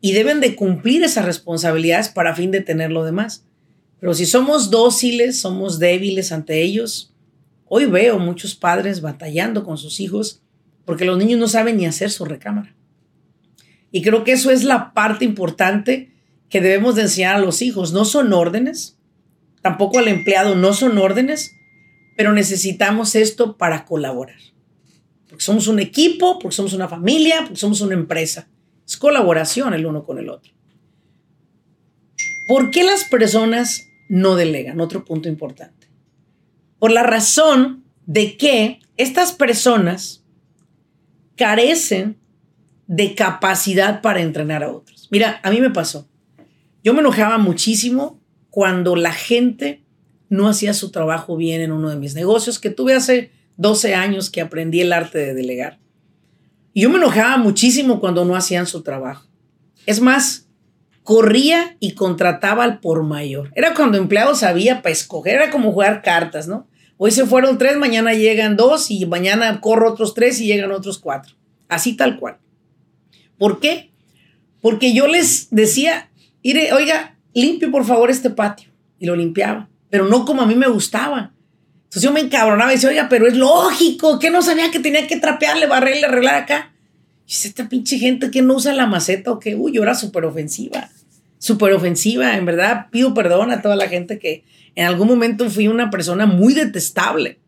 y 0.00 0.10
deben 0.10 0.40
de 0.40 0.56
cumplir 0.56 1.04
esas 1.04 1.24
responsabilidades 1.24 2.08
para 2.08 2.34
fin 2.34 2.50
de 2.50 2.62
tener 2.62 2.90
lo 2.90 3.04
demás. 3.04 3.44
Pero 4.00 4.14
si 4.14 4.26
somos 4.26 4.70
dóciles, 4.70 5.40
somos 5.40 5.78
débiles 5.78 6.32
ante 6.32 6.62
ellos, 6.62 7.12
hoy 7.66 7.86
veo 7.86 8.18
muchos 8.18 8.54
padres 8.54 9.00
batallando 9.00 9.64
con 9.64 9.78
sus 9.78 10.00
hijos 10.00 10.42
porque 10.84 11.04
los 11.04 11.18
niños 11.18 11.38
no 11.38 11.48
saben 11.48 11.76
ni 11.76 11.86
hacer 11.86 12.10
su 12.10 12.24
recámara. 12.24 12.74
Y 13.90 14.02
creo 14.02 14.24
que 14.24 14.32
eso 14.32 14.50
es 14.50 14.64
la 14.64 14.92
parte 14.94 15.24
importante 15.24 16.12
que 16.48 16.60
debemos 16.60 16.94
de 16.94 17.02
enseñar 17.02 17.36
a 17.36 17.40
los 17.40 17.60
hijos. 17.60 17.92
No 17.92 18.04
son 18.04 18.32
órdenes, 18.32 18.96
tampoco 19.62 19.98
al 19.98 20.08
empleado 20.08 20.54
no 20.54 20.72
son 20.72 20.96
órdenes, 20.96 21.52
pero 22.16 22.32
necesitamos 22.32 23.14
esto 23.14 23.56
para 23.56 23.84
colaborar 23.84 24.38
porque 25.28 25.44
somos 25.44 25.68
un 25.68 25.78
equipo, 25.78 26.38
porque 26.38 26.56
somos 26.56 26.72
una 26.72 26.88
familia, 26.88 27.40
porque 27.42 27.56
somos 27.56 27.80
una 27.80 27.94
empresa. 27.94 28.48
Es 28.86 28.96
colaboración 28.96 29.74
el 29.74 29.84
uno 29.84 30.04
con 30.04 30.18
el 30.18 30.30
otro. 30.30 30.52
¿Por 32.48 32.70
qué 32.70 32.82
las 32.82 33.04
personas 33.04 33.87
no 34.08 34.36
delegan? 34.36 34.80
Otro 34.80 35.04
punto 35.04 35.28
importante. 35.28 35.88
Por 36.78 36.90
la 36.90 37.02
razón 37.02 37.84
de 38.06 38.36
que 38.36 38.80
estas 38.96 39.32
personas 39.32 40.24
carecen 41.36 42.18
de 42.86 43.14
capacidad 43.14 44.00
para 44.00 44.20
entrenar 44.20 44.62
a 44.64 44.72
otros. 44.72 45.08
Mira, 45.10 45.40
a 45.42 45.50
mí 45.50 45.60
me 45.60 45.70
pasó. 45.70 46.08
Yo 46.82 46.94
me 46.94 47.00
enojaba 47.00 47.38
muchísimo 47.38 48.20
cuando 48.50 48.96
la 48.96 49.12
gente 49.12 49.84
no 50.30 50.48
hacía 50.48 50.74
su 50.74 50.90
trabajo 50.90 51.36
bien 51.36 51.60
en 51.60 51.72
uno 51.72 51.90
de 51.90 51.96
mis 51.96 52.14
negocios 52.14 52.58
que 52.58 52.70
tuve 52.70 52.94
hace 52.94 53.30
12 53.56 53.94
años 53.94 54.30
que 54.30 54.40
aprendí 54.40 54.80
el 54.80 54.92
arte 54.92 55.18
de 55.18 55.34
delegar. 55.34 55.78
Y 56.72 56.82
yo 56.82 56.90
me 56.90 56.98
enojaba 56.98 57.36
muchísimo 57.36 58.00
cuando 58.00 58.24
no 58.24 58.36
hacían 58.36 58.66
su 58.66 58.82
trabajo. 58.82 59.28
Es 59.86 60.00
más, 60.00 60.47
corría 61.08 61.74
y 61.80 61.92
contrataba 61.92 62.64
al 62.64 62.80
por 62.80 63.02
mayor. 63.02 63.50
Era 63.54 63.72
cuando 63.72 63.96
empleados 63.96 64.40
sabía 64.40 64.82
para 64.82 64.92
escoger, 64.92 65.36
era 65.36 65.50
como 65.50 65.72
jugar 65.72 66.02
cartas, 66.02 66.48
¿no? 66.48 66.68
Hoy 66.98 67.12
se 67.12 67.24
fueron 67.24 67.56
tres, 67.56 67.78
mañana 67.78 68.12
llegan 68.12 68.58
dos 68.58 68.90
y 68.90 69.06
mañana 69.06 69.58
corro 69.62 69.90
otros 69.90 70.12
tres 70.12 70.38
y 70.38 70.46
llegan 70.46 70.70
otros 70.70 70.98
cuatro. 70.98 71.34
Así 71.66 71.96
tal 71.96 72.18
cual. 72.18 72.36
¿Por 73.38 73.58
qué? 73.58 73.90
Porque 74.60 74.92
yo 74.92 75.06
les 75.06 75.48
decía, 75.50 76.10
oiga, 76.44 77.16
limpie 77.32 77.68
por 77.68 77.86
favor 77.86 78.10
este 78.10 78.28
patio. 78.28 78.68
Y 78.98 79.06
lo 79.06 79.16
limpiaba, 79.16 79.70
pero 79.88 80.04
no 80.04 80.26
como 80.26 80.42
a 80.42 80.46
mí 80.46 80.56
me 80.56 80.68
gustaba. 80.68 81.32
Entonces 81.84 82.02
yo 82.02 82.12
me 82.12 82.20
encabronaba 82.20 82.70
y 82.70 82.74
decía, 82.74 82.90
oiga, 82.90 83.08
pero 83.08 83.26
es 83.26 83.34
lógico, 83.34 84.18
que 84.18 84.28
no 84.28 84.42
sabía 84.42 84.70
que 84.70 84.78
tenía 84.78 85.06
que 85.06 85.16
trapearle, 85.16 85.68
barrerle, 85.68 86.04
arreglar 86.04 86.34
acá. 86.34 86.74
Y 87.28 87.32
dice, 87.32 87.48
esta 87.48 87.68
pinche 87.68 87.98
gente 87.98 88.30
que 88.30 88.40
no 88.40 88.54
usa 88.54 88.72
la 88.72 88.86
maceta 88.86 89.30
o 89.30 89.38
que, 89.38 89.54
uy, 89.54 89.76
era 89.76 89.94
súper 89.94 90.24
ofensiva. 90.24 90.88
Súper 91.36 91.74
ofensiva, 91.74 92.38
en 92.38 92.46
verdad, 92.46 92.86
pido 92.90 93.12
perdón 93.12 93.50
a 93.50 93.60
toda 93.60 93.76
la 93.76 93.86
gente 93.86 94.18
que 94.18 94.44
en 94.74 94.86
algún 94.86 95.08
momento 95.08 95.50
fui 95.50 95.68
una 95.68 95.90
persona 95.90 96.24
muy 96.24 96.54
detestable. 96.54 97.38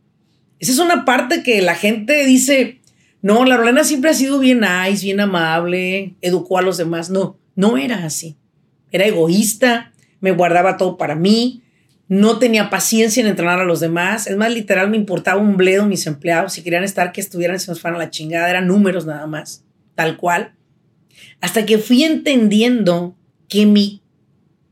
Esa 0.59 0.73
es 0.73 0.79
una 0.81 1.07
parte 1.07 1.43
que 1.43 1.63
la 1.63 1.75
gente 1.75 2.27
dice, 2.27 2.83
no, 3.23 3.47
la 3.47 3.57
Rolena 3.57 3.83
siempre 3.83 4.11
ha 4.11 4.15
sido 4.15 4.39
bien 4.39 4.61
nice, 4.61 5.03
bien 5.03 5.19
amable, 5.19 6.15
educó 6.21 6.59
a 6.59 6.63
los 6.63 6.77
demás. 6.77 7.09
No, 7.09 7.39
no 7.55 7.79
era 7.79 8.05
así. 8.05 8.37
Era 8.93 9.07
egoísta, 9.07 9.95
me 10.21 10.33
guardaba 10.33 10.77
todo 10.77 10.99
para 10.99 11.15
mí, 11.15 11.63
no 12.07 12.39
tenía 12.39 12.69
paciencia 12.69 13.23
en 13.23 13.29
entrenar 13.29 13.61
a 13.61 13.65
los 13.65 13.81
demás. 13.81 14.27
Es 14.27 14.37
más, 14.37 14.53
literal, 14.53 14.91
me 14.91 14.99
importaba 14.99 15.41
un 15.41 15.57
bledo 15.57 15.87
mis 15.87 16.07
empleados. 16.07 16.53
Si 16.53 16.63
querían 16.63 16.85
estar, 16.85 17.13
que 17.13 17.23
estuvieran, 17.23 17.59
se 17.59 17.71
nos 17.71 17.81
fueran 17.81 17.99
a 17.99 18.05
la 18.05 18.11
chingada. 18.11 18.51
Eran 18.51 18.67
números 18.67 19.07
nada 19.07 19.27
más, 19.27 19.65
tal 19.95 20.17
cual. 20.17 20.55
Hasta 21.41 21.67
que 21.67 21.79
fui 21.79 22.05
entendiendo 22.05 23.17
que 23.49 23.67
mi 23.67 24.03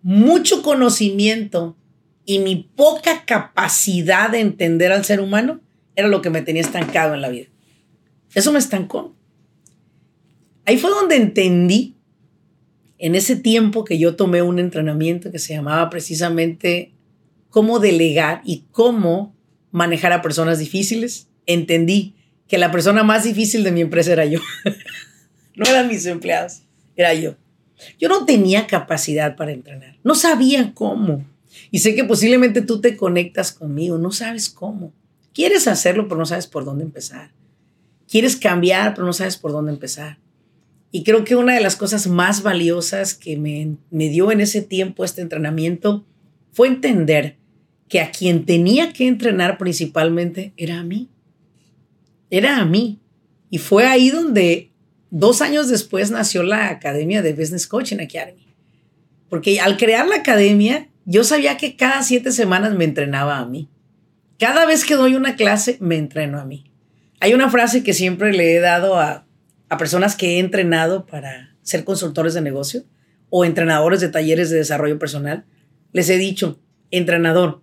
mucho 0.02 0.62
conocimiento 0.62 1.76
y 2.24 2.38
mi 2.38 2.57
poca 2.57 3.24
capacidad 3.24 4.31
de 4.31 4.40
entender 4.40 4.92
al 4.92 5.04
ser 5.04 5.20
humano 5.20 5.61
era 5.96 6.09
lo 6.09 6.22
que 6.22 6.31
me 6.31 6.42
tenía 6.42 6.62
estancado 6.62 7.14
en 7.14 7.22
la 7.22 7.28
vida. 7.28 7.46
Eso 8.35 8.52
me 8.52 8.59
estancó. 8.59 9.16
Ahí 10.64 10.76
fue 10.76 10.90
donde 10.90 11.16
entendí, 11.16 11.96
en 12.98 13.14
ese 13.14 13.37
tiempo 13.37 13.85
que 13.85 13.98
yo 13.98 14.16
tomé 14.16 14.42
un 14.42 14.59
entrenamiento 14.59 15.31
que 15.31 15.38
se 15.38 15.54
llamaba 15.54 15.88
precisamente 15.88 16.92
cómo 17.48 17.78
delegar 17.78 18.42
y 18.44 18.64
cómo 18.72 19.35
manejar 19.70 20.12
a 20.12 20.20
personas 20.20 20.59
difíciles, 20.59 21.28
entendí 21.46 22.14
que 22.46 22.59
la 22.59 22.70
persona 22.70 23.04
más 23.04 23.24
difícil 23.24 23.64
de 23.64 23.72
mi 23.72 23.81
empresa 23.81 24.12
era 24.12 24.26
yo. 24.26 24.40
no 25.59 25.66
eran 25.68 25.88
mis 25.88 26.07
empleados, 26.07 26.62
era 26.97 27.14
yo. 27.14 27.37
Yo 27.99 28.09
no 28.09 28.25
tenía 28.25 28.66
capacidad 28.66 29.37
para 29.37 29.53
entrenar, 29.53 29.99
no 30.03 30.14
sabía 30.14 30.73
cómo. 30.75 31.25
Y 31.71 31.81
sé 31.81 31.94
que 31.94 32.05
posiblemente 32.05 32.62
tú 32.62 32.81
te 32.81 32.97
conectas 32.97 33.53
conmigo, 33.53 33.99
no 33.99 34.12
sabes 34.12 34.49
cómo. 34.49 34.92
Quieres 35.33 35.68
hacerlo, 35.68 36.09
pero 36.09 36.18
no 36.18 36.27
sabes 36.27 36.47
por 36.47 36.64
dónde 36.64 36.85
empezar. 36.85 37.33
Quieres 38.09 38.37
cambiar, 38.37 38.94
pero 38.94 39.07
no 39.07 39.12
sabes 39.12 39.37
por 39.37 39.53
dónde 39.53 39.73
empezar. 39.73 40.18
Y 40.90 41.05
creo 41.05 41.25
que 41.25 41.37
una 41.37 41.55
de 41.55 41.61
las 41.61 41.77
cosas 41.77 42.07
más 42.07 42.42
valiosas 42.42 43.14
que 43.14 43.37
me, 43.37 43.77
me 43.90 44.09
dio 44.09 44.33
en 44.33 44.40
ese 44.40 44.62
tiempo 44.62 45.05
este 45.05 45.21
entrenamiento 45.21 46.07
fue 46.53 46.68
entender 46.68 47.37
que 47.88 48.01
a 48.01 48.11
quien 48.11 48.47
tenía 48.47 48.92
que 48.92 49.07
entrenar 49.07 49.59
principalmente 49.59 50.53
era 50.57 50.81
a 50.81 50.85
mí. 50.85 51.09
Era 52.31 52.59
a 52.59 52.64
mí. 52.64 53.01
Y 53.51 53.59
fue 53.59 53.87
ahí 53.87 54.11
donde 54.11 54.71
dos 55.11 55.42
años 55.42 55.68
después 55.68 56.11
nació 56.11 56.42
la 56.42 56.68
Academia 56.68 57.23
de 57.23 57.33
Business 57.33 57.66
Coaching 57.66 58.01
Academy. 58.01 58.47
Porque 59.29 59.61
al 59.61 59.77
crear 59.77 60.07
la 60.07 60.16
academia, 60.16 60.88
yo 61.05 61.25
sabía 61.25 61.57
que 61.57 61.77
cada 61.77 62.03
siete 62.03 62.33
semanas 62.33 62.75
me 62.75 62.85
entrenaba 62.85 63.38
a 63.38 63.47
mí. 63.47 63.68
Cada 64.38 64.66
vez 64.66 64.85
que 64.85 64.94
doy 64.94 65.14
una 65.14 65.37
clase, 65.37 65.77
me 65.81 65.97
entreno 65.97 66.38
a 66.38 66.44
mí. 66.44 66.71
Hay 67.21 67.35
una 67.35 67.51
frase 67.51 67.83
que 67.83 67.92
siempre 67.92 68.33
le 68.33 68.55
he 68.55 68.61
dado 68.61 68.99
a, 68.99 69.27
a 69.68 69.79
personas 69.79 70.16
que 70.16 70.37
he 70.37 70.38
entrenado 70.38 71.07
para 71.07 71.57
ser 71.62 71.85
consultores 71.85 72.35
de 72.35 72.40
negocio 72.40 72.85
o 73.31 73.44
entrenadores 73.44 74.01
de 74.01 74.09
talleres 74.09 74.51
de 74.51 74.59
desarrollo 74.59 74.99
personal. 74.99 75.44
Les 75.92 76.09
he 76.09 76.16
dicho, 76.16 76.61
entrenador, 76.90 77.61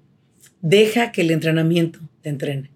deja 0.61 1.11
que 1.11 1.21
el 1.21 1.31
entrenamiento 1.31 1.99
te 2.21 2.29
entrene. 2.29 2.74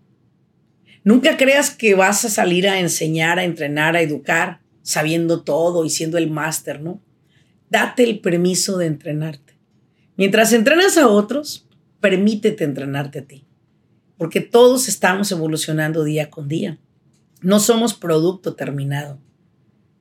Nunca 1.04 1.38
creas 1.38 1.72
que 1.72 1.96
vas 1.96 2.26
a 2.26 2.30
salir 2.30 2.68
a 2.68 2.80
enseñar, 2.80 3.40
a 3.40 3.44
entrenar, 3.44 3.96
a 3.96 4.02
educar, 4.02 4.62
sabiendo 4.82 5.44
todo 5.44 5.86
y 5.86 5.90
siendo 5.90 6.18
el 6.18 6.30
máster, 6.30 6.82
¿no? 6.82 7.02
Date 7.70 8.04
el 8.04 8.20
permiso 8.20 8.78
de 8.78 8.88
entrenarte. 8.88 9.58
Mientras 10.18 10.52
entrenas 10.54 10.98
a 10.98 11.08
otros, 11.08 11.68
permítete 12.00 12.64
entrenarte 12.64 13.20
a 13.20 13.26
ti. 13.26 13.46
Porque 14.18 14.42
todos 14.42 14.88
estamos 14.88 15.32
evolucionando 15.32 16.04
día 16.04 16.30
con 16.30 16.48
día. 16.48 16.80
No 17.42 17.60
somos 17.60 17.94
producto 17.94 18.56
terminado. 18.56 19.20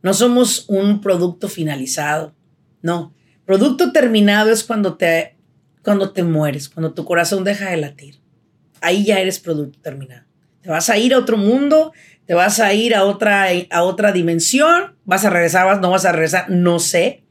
No 0.02 0.14
somos 0.14 0.64
un 0.68 1.00
producto 1.00 1.48
finalizado. 1.48 2.34
No. 2.82 3.14
Producto 3.44 3.92
terminado 3.92 4.50
es 4.50 4.64
cuando 4.64 4.96
te 4.96 5.36
cuando 5.82 6.10
te 6.10 6.22
mueres, 6.22 6.68
cuando 6.68 6.92
tu 6.92 7.04
corazón 7.04 7.44
deja 7.44 7.70
de 7.70 7.78
latir. 7.78 8.20
Ahí 8.80 9.06
ya 9.06 9.20
eres 9.20 9.38
producto 9.38 9.78
terminado. 9.80 10.27
Te 10.68 10.72
vas 10.72 10.90
a 10.90 10.98
ir 10.98 11.14
a 11.14 11.18
otro 11.18 11.38
mundo, 11.38 11.94
te 12.26 12.34
vas 12.34 12.60
a 12.60 12.74
ir 12.74 12.94
a 12.94 13.04
otra, 13.04 13.46
a 13.70 13.82
otra 13.84 14.12
dimensión, 14.12 14.98
vas 15.06 15.24
a 15.24 15.30
regresar, 15.30 15.80
no 15.80 15.90
vas 15.90 16.04
a 16.04 16.12
regresar, 16.12 16.50
no 16.50 16.78
sé. 16.78 17.24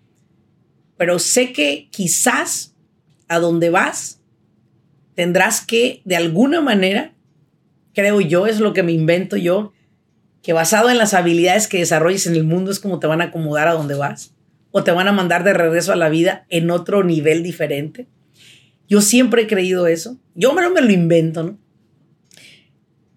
Pero 0.98 1.20
sé 1.20 1.54
que 1.54 1.88
quizás 1.92 2.74
a 3.28 3.38
donde 3.38 3.70
vas 3.70 4.24
tendrás 5.14 5.64
que, 5.64 6.02
de 6.04 6.16
alguna 6.16 6.62
manera, 6.62 7.14
creo 7.94 8.22
yo, 8.22 8.48
es 8.48 8.60
lo 8.60 8.74
que 8.74 8.82
me 8.82 8.92
invento 8.92 9.38
yo, 9.38 9.72
que 10.42 10.54
basado 10.54 10.90
en 10.90 10.98
las 10.98 11.14
habilidades 11.14 11.68
que 11.68 11.78
desarrolles 11.78 12.26
en 12.26 12.34
el 12.34 12.44
mundo 12.44 12.72
es 12.72 12.80
como 12.80 12.98
te 12.98 13.06
van 13.06 13.22
a 13.22 13.26
acomodar 13.26 13.68
a 13.68 13.74
donde 13.74 13.94
vas 13.94 14.34
o 14.72 14.84
te 14.84 14.90
van 14.90 15.08
a 15.08 15.12
mandar 15.12 15.44
de 15.44 15.54
regreso 15.54 15.94
a 15.94 15.96
la 15.96 16.10
vida 16.10 16.48
en 16.50 16.72
otro 16.72 17.04
nivel 17.04 17.44
diferente. 17.44 18.08
Yo 18.90 19.00
siempre 19.00 19.44
he 19.44 19.48
creído 19.48 19.86
eso. 19.86 20.18
Yo 20.34 20.54
me 20.54 20.64
lo 20.64 20.92
invento, 20.92 21.44
¿no? 21.44 21.67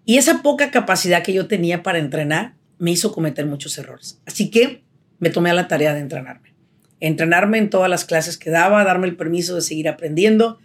Y 0.05 0.17
esa 0.17 0.41
poca 0.41 0.71
capacidad 0.71 1.23
que 1.23 1.33
yo 1.33 1.47
tenía 1.47 1.83
para 1.83 1.99
entrenar 1.99 2.55
me 2.79 2.91
hizo 2.91 3.11
cometer 3.11 3.45
muchos 3.45 3.77
errores. 3.77 4.19
Así 4.25 4.49
que 4.49 4.83
me 5.19 5.29
tomé 5.29 5.51
a 5.51 5.53
la 5.53 5.67
tarea 5.67 5.93
de 5.93 5.99
entrenarme. 5.99 6.53
Entrenarme 6.99 7.57
en 7.59 7.69
todas 7.69 7.89
las 7.89 8.05
clases 8.05 8.37
que 8.37 8.49
daba, 8.49 8.83
darme 8.83 9.07
el 9.07 9.15
permiso 9.15 9.55
de 9.55 9.61
seguir 9.61 9.87
aprendiendo, 9.87 10.59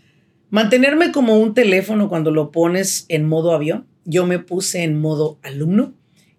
mantenerme 0.50 1.12
como 1.12 1.38
un 1.38 1.54
teléfono 1.54 2.08
cuando 2.08 2.30
lo 2.30 2.50
pones 2.50 3.04
en 3.08 3.28
modo 3.28 3.52
avión. 3.52 3.86
Yo 4.04 4.26
me 4.26 4.38
puse 4.38 4.82
en 4.82 4.98
modo 4.98 5.38
alumno 5.42 5.94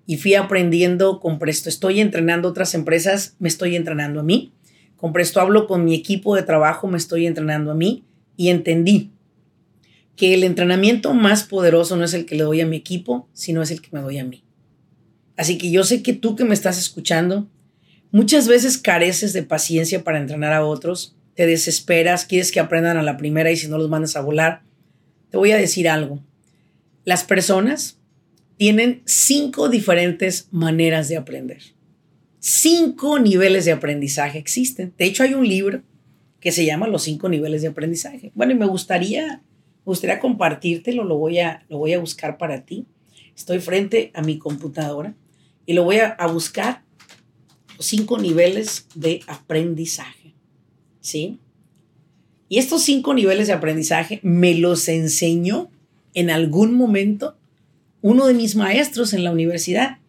y 0.07 0.17
fui 0.17 0.33
aprendiendo 0.35 1.19
con 1.19 1.37
Presto. 1.37 1.69
Estoy 1.69 1.99
entrenando 1.99 2.47
otras 2.47 2.73
empresas, 2.73 3.35
me 3.39 3.49
estoy 3.49 3.75
entrenando 3.75 4.21
a 4.21 4.23
mí. 4.23 4.53
Con 4.95 5.13
Presto 5.13 5.41
hablo 5.41 5.67
con 5.67 5.85
mi 5.85 5.93
equipo 5.93 6.35
de 6.35 6.43
trabajo, 6.43 6.87
me 6.87 6.97
estoy 6.97 7.27
entrenando 7.27 7.71
a 7.71 7.75
mí 7.75 8.03
y 8.35 8.49
entendí 8.49 9.11
que 10.17 10.33
el 10.33 10.43
entrenamiento 10.43 11.13
más 11.13 11.43
poderoso 11.43 11.95
no 11.95 12.03
es 12.03 12.13
el 12.13 12.25
que 12.25 12.35
le 12.35 12.43
doy 12.43 12.59
a 12.59 12.65
mi 12.65 12.75
equipo, 12.75 13.29
sino 13.33 13.61
es 13.61 13.71
el 13.71 13.81
que 13.81 13.89
me 13.91 14.01
doy 14.01 14.17
a 14.17 14.25
mí. 14.25 14.43
Así 15.37 15.57
que 15.57 15.71
yo 15.71 15.83
sé 15.83 16.03
que 16.03 16.13
tú 16.13 16.35
que 16.35 16.43
me 16.43 16.55
estás 16.55 16.77
escuchando, 16.77 17.47
muchas 18.11 18.47
veces 18.47 18.77
careces 18.77 19.31
de 19.31 19.43
paciencia 19.43 20.03
para 20.03 20.17
entrenar 20.17 20.51
a 20.51 20.65
otros, 20.65 21.15
te 21.35 21.45
desesperas, 21.45 22.25
quieres 22.25 22.51
que 22.51 22.59
aprendan 22.59 22.97
a 22.97 23.03
la 23.03 23.15
primera 23.15 23.51
y 23.51 23.55
si 23.55 23.67
no 23.67 23.77
los 23.77 23.89
mandas 23.89 24.15
a 24.15 24.21
volar. 24.21 24.63
Te 25.29 25.37
voy 25.37 25.51
a 25.51 25.57
decir 25.57 25.87
algo. 25.87 26.23
Las 27.05 27.23
personas 27.23 27.99
tienen 28.57 29.03
cinco 29.05 29.69
diferentes 29.69 30.47
maneras 30.49 31.09
de 31.09 31.17
aprender. 31.17 31.61
Cinco 32.39 33.19
niveles 33.19 33.65
de 33.65 33.71
aprendizaje 33.71 34.39
existen. 34.39 34.93
De 34.97 35.05
hecho, 35.05 35.21
hay 35.21 35.35
un 35.35 35.47
libro 35.47 35.83
que 36.39 36.51
se 36.51 36.65
llama 36.65 36.87
Los 36.87 37.03
cinco 37.03 37.29
niveles 37.29 37.61
de 37.61 37.67
aprendizaje. 37.67 38.31
Bueno, 38.33 38.53
y 38.53 38.55
me 38.55 38.65
gustaría, 38.65 39.43
gustaría 39.91 40.19
compartírtelo, 40.19 41.03
lo 41.03 41.17
voy, 41.17 41.39
a, 41.39 41.65
lo 41.69 41.77
voy 41.77 41.93
a 41.93 41.99
buscar 41.99 42.37
para 42.37 42.65
ti. 42.65 42.85
Estoy 43.35 43.59
frente 43.59 44.11
a 44.13 44.21
mi 44.21 44.37
computadora 44.37 45.15
y 45.65 45.73
lo 45.73 45.83
voy 45.83 45.97
a, 45.97 46.09
a 46.09 46.27
buscar 46.27 46.83
cinco 47.79 48.17
niveles 48.17 48.87
de 48.95 49.21
aprendizaje. 49.27 50.33
¿Sí? 50.99 51.39
Y 52.49 52.59
estos 52.59 52.83
cinco 52.83 53.13
niveles 53.13 53.47
de 53.47 53.53
aprendizaje 53.53 54.19
me 54.23 54.55
los 54.55 54.87
enseñó 54.87 55.69
en 56.13 56.29
algún 56.29 56.73
momento 56.73 57.37
uno 58.01 58.27
de 58.27 58.33
mis 58.33 58.55
maestros 58.55 59.13
en 59.13 59.23
la 59.23 59.31
universidad. 59.31 59.99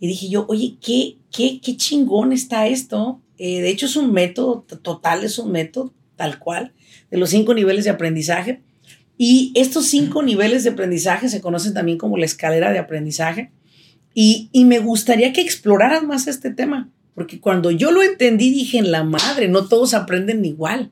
Y 0.00 0.06
dije 0.06 0.28
yo, 0.28 0.46
oye, 0.48 0.76
qué, 0.80 1.16
qué, 1.30 1.60
qué 1.60 1.76
chingón 1.76 2.32
está 2.32 2.66
esto. 2.66 3.20
Eh, 3.38 3.60
de 3.60 3.70
hecho, 3.70 3.86
es 3.86 3.96
un 3.96 4.12
método, 4.12 4.64
total 4.82 5.24
es 5.24 5.38
un 5.38 5.50
método, 5.50 5.92
tal 6.16 6.38
cual, 6.38 6.72
de 7.10 7.18
los 7.18 7.30
cinco 7.30 7.54
niveles 7.54 7.84
de 7.84 7.90
aprendizaje. 7.90 8.62
Y 9.18 9.52
estos 9.54 9.86
cinco 9.86 10.22
niveles 10.22 10.64
de 10.64 10.70
aprendizaje 10.70 11.28
se 11.28 11.42
conocen 11.42 11.74
también 11.74 11.98
como 11.98 12.16
la 12.16 12.24
escalera 12.24 12.72
de 12.72 12.78
aprendizaje. 12.78 13.50
Y, 14.14 14.48
y 14.52 14.64
me 14.64 14.78
gustaría 14.78 15.32
que 15.34 15.42
exploraran 15.42 16.06
más 16.06 16.26
este 16.26 16.50
tema, 16.50 16.88
porque 17.14 17.40
cuando 17.40 17.70
yo 17.70 17.90
lo 17.90 18.02
entendí 18.02 18.50
dije, 18.50 18.78
en 18.78 18.90
la 18.90 19.04
madre, 19.04 19.48
no 19.48 19.68
todos 19.68 19.92
aprenden 19.92 20.44
igual 20.44 20.90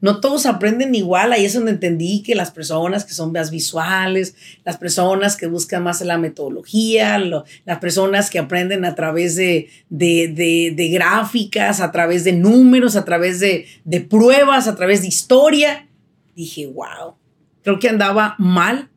no 0.00 0.20
todos 0.20 0.46
aprenden 0.46 0.94
igual. 0.94 1.32
Ahí 1.32 1.44
es 1.44 1.54
donde 1.54 1.72
entendí 1.72 2.22
que 2.22 2.34
las 2.34 2.50
personas 2.50 3.04
que 3.04 3.14
son 3.14 3.32
más 3.32 3.50
visuales, 3.50 4.34
las 4.64 4.76
personas 4.76 5.36
que 5.36 5.46
buscan 5.46 5.82
más 5.82 6.00
la 6.02 6.18
metodología, 6.18 7.18
las 7.18 7.78
personas 7.80 8.30
que 8.30 8.38
aprenden 8.38 8.84
a 8.84 8.94
través 8.94 9.36
de, 9.36 9.68
de, 9.88 10.90
gráficas, 10.92 11.80
a 11.80 11.90
través 11.90 12.24
de 12.24 12.32
números, 12.32 12.96
a 12.96 13.04
través 13.04 13.40
de, 13.40 13.66
de 13.84 14.00
pruebas, 14.00 14.68
a 14.68 14.76
través 14.76 15.02
de 15.02 15.08
historia. 15.08 15.88
Dije, 16.36 16.66
wow, 16.66 17.14
creo 17.62 17.78
que 17.78 17.88
andaba 17.88 18.34
mal 18.38 18.90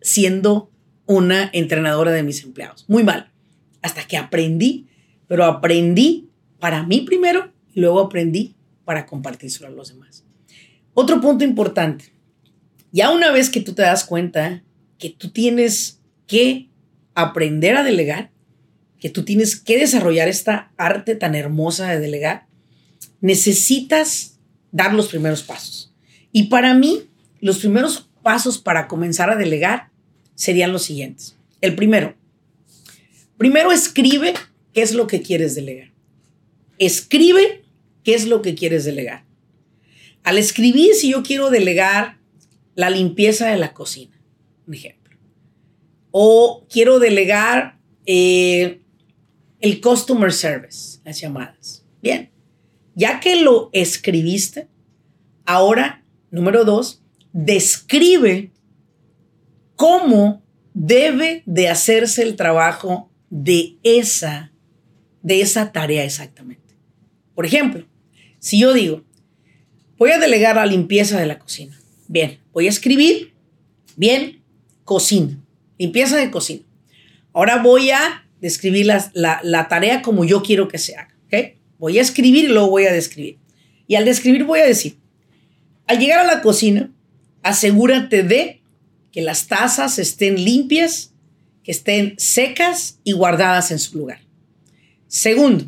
siendo 0.00 0.70
una 1.06 1.50
entrenadora 1.52 2.12
de 2.12 2.22
mis 2.22 2.42
empleados. 2.44 2.84
Muy 2.88 3.02
mal. 3.02 3.30
Hasta 3.82 4.06
que 4.06 4.16
aprendí, 4.16 4.88
pero 5.26 5.44
aprendí 5.44 6.28
para 6.58 6.82
mí 6.82 7.00
primero 7.02 7.52
y 7.74 7.80
luego 7.80 8.00
aprendí 8.00 8.54
para 8.84 9.06
compartírselo 9.06 9.68
a 9.68 9.70
los 9.70 9.88
demás. 9.88 10.24
Otro 10.94 11.20
punto 11.20 11.44
importante. 11.44 12.12
Ya 12.90 13.10
una 13.10 13.30
vez 13.30 13.50
que 13.50 13.60
tú 13.60 13.74
te 13.74 13.82
das 13.82 14.04
cuenta 14.04 14.62
que 14.98 15.10
tú 15.10 15.30
tienes 15.30 16.00
que 16.26 16.68
aprender 17.14 17.76
a 17.76 17.84
delegar, 17.84 18.30
que 18.98 19.10
tú 19.10 19.24
tienes 19.24 19.56
que 19.56 19.78
desarrollar 19.78 20.28
esta 20.28 20.72
arte 20.76 21.14
tan 21.14 21.34
hermosa 21.34 21.88
de 21.88 22.00
delegar, 22.00 22.46
necesitas 23.20 24.38
dar 24.72 24.94
los 24.94 25.08
primeros 25.08 25.42
pasos. 25.42 25.94
Y 26.32 26.44
para 26.44 26.74
mí, 26.74 27.04
los 27.40 27.58
primeros 27.58 28.07
pasos 28.28 28.58
para 28.58 28.88
comenzar 28.88 29.30
a 29.30 29.36
delegar 29.36 29.88
serían 30.34 30.70
los 30.70 30.82
siguientes. 30.82 31.38
El 31.62 31.74
primero, 31.74 32.14
primero 33.38 33.72
escribe 33.72 34.34
qué 34.74 34.82
es 34.82 34.92
lo 34.92 35.06
que 35.06 35.22
quieres 35.22 35.54
delegar. 35.54 35.92
Escribe 36.76 37.64
qué 38.04 38.14
es 38.14 38.26
lo 38.26 38.42
que 38.42 38.54
quieres 38.54 38.84
delegar. 38.84 39.24
Al 40.24 40.36
escribir, 40.36 40.92
si 40.94 41.12
yo 41.12 41.22
quiero 41.22 41.48
delegar 41.48 42.18
la 42.74 42.90
limpieza 42.90 43.48
de 43.48 43.56
la 43.56 43.72
cocina, 43.72 44.20
un 44.66 44.74
ejemplo, 44.74 45.16
o 46.10 46.66
quiero 46.70 46.98
delegar 46.98 47.78
eh, 48.04 48.82
el 49.60 49.80
customer 49.80 50.34
service, 50.34 51.00
las 51.02 51.18
llamadas. 51.18 51.82
Bien, 52.02 52.30
ya 52.94 53.20
que 53.20 53.36
lo 53.36 53.70
escribiste, 53.72 54.68
ahora, 55.46 56.04
número 56.30 56.66
dos, 56.66 57.02
describe 57.32 58.52
cómo 59.76 60.42
debe 60.74 61.42
de 61.46 61.68
hacerse 61.68 62.22
el 62.22 62.36
trabajo 62.36 63.10
de 63.30 63.76
esa, 63.82 64.52
de 65.22 65.40
esa 65.40 65.72
tarea 65.72 66.04
exactamente. 66.04 66.76
Por 67.34 67.46
ejemplo, 67.46 67.86
si 68.38 68.58
yo 68.58 68.72
digo, 68.72 69.04
Voy 69.98 70.12
a 70.12 70.18
delegar 70.18 70.54
la 70.54 70.64
limpieza 70.64 71.18
de 71.18 71.26
la 71.26 71.40
cocina. 71.40 71.76
Bien, 72.06 72.38
voy 72.52 72.66
a 72.66 72.68
escribir, 72.68 73.34
bien, 73.96 74.44
cocina, 74.84 75.42
limpieza 75.76 76.16
de 76.16 76.30
cocina. 76.30 76.62
Ahora 77.32 77.60
voy 77.60 77.90
a 77.90 78.24
describir 78.40 78.86
la, 78.86 79.68
tarea 79.68 80.00
como 80.00 80.24
yo 80.24 80.42
quiero 80.42 80.68
que 80.68 80.78
se 80.78 80.94
haga. 80.94 81.14
Voy 81.78 81.98
a 81.98 82.02
escribir 82.02 82.44
y 82.44 82.48
luego 82.48 82.70
voy 82.70 82.86
a 82.86 82.92
describir. 82.92 83.38
Y 83.88 83.96
al 83.96 84.04
describir 84.04 84.44
voy 84.44 84.60
a 84.60 84.66
decir, 84.66 84.98
al 85.86 85.98
llegar 85.98 86.20
a 86.20 86.24
la 86.24 86.42
cocina, 86.42 86.92
asegúrate 87.48 88.22
de 88.22 88.62
que 89.10 89.22
las 89.22 89.46
tazas 89.46 89.98
estén 89.98 90.44
limpias, 90.44 91.12
que 91.64 91.72
estén 91.72 92.14
secas 92.18 92.98
y 93.04 93.12
guardadas 93.12 93.70
en 93.70 93.78
su 93.78 93.98
lugar. 93.98 94.20
Segundo, 95.06 95.64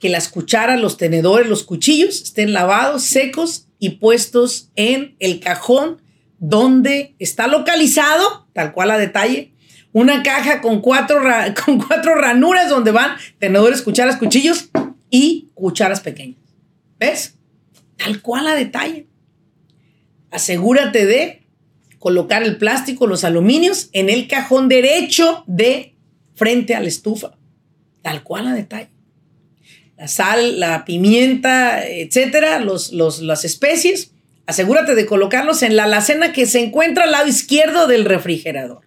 que 0.00 0.08
las 0.08 0.28
cucharas, 0.28 0.80
los 0.80 0.96
tenedores, 0.96 1.48
los 1.48 1.62
cuchillos 1.62 2.20
estén 2.22 2.52
lavados, 2.52 3.04
secos 3.04 3.68
y 3.78 3.90
puestos 3.90 4.70
en 4.74 5.14
el 5.20 5.40
cajón 5.40 6.02
donde 6.38 7.14
está 7.18 7.46
localizado, 7.46 8.48
tal 8.52 8.72
cual 8.72 8.90
a 8.90 8.98
detalle, 8.98 9.52
una 9.92 10.22
caja 10.22 10.60
con 10.60 10.80
cuatro, 10.80 11.22
con 11.64 11.78
cuatro 11.78 12.16
ranuras 12.16 12.68
donde 12.68 12.90
van 12.90 13.16
tenedores, 13.38 13.80
cucharas, 13.82 14.16
cuchillos 14.16 14.70
y 15.08 15.50
cucharas 15.54 16.00
pequeñas. 16.00 16.40
¿Ves? 16.98 17.36
Tal 17.96 18.20
cual 18.20 18.48
a 18.48 18.54
detalle. 18.54 19.06
Asegúrate 20.30 21.06
de 21.06 21.42
colocar 21.98 22.42
el 22.42 22.56
plástico, 22.56 23.06
los 23.06 23.24
aluminios 23.24 23.88
en 23.92 24.10
el 24.10 24.28
cajón 24.28 24.68
derecho 24.68 25.44
de 25.46 25.94
frente 26.34 26.74
a 26.74 26.80
la 26.80 26.88
estufa. 26.88 27.36
Tal 28.02 28.22
cual 28.22 28.46
a 28.48 28.54
detalle 28.54 28.90
la 29.96 30.08
sal, 30.08 30.60
la 30.60 30.84
pimienta, 30.84 31.86
etcétera, 31.86 32.60
los, 32.60 32.92
las 32.92 33.44
especies, 33.44 34.12
asegúrate 34.46 34.94
de 34.94 35.06
colocarlos 35.06 35.62
en 35.62 35.76
la 35.76 35.84
alacena 35.84 36.32
que 36.32 36.46
se 36.46 36.60
encuentra 36.60 37.04
al 37.04 37.12
lado 37.12 37.26
izquierdo 37.26 37.86
del 37.86 38.04
refrigerador. 38.04 38.82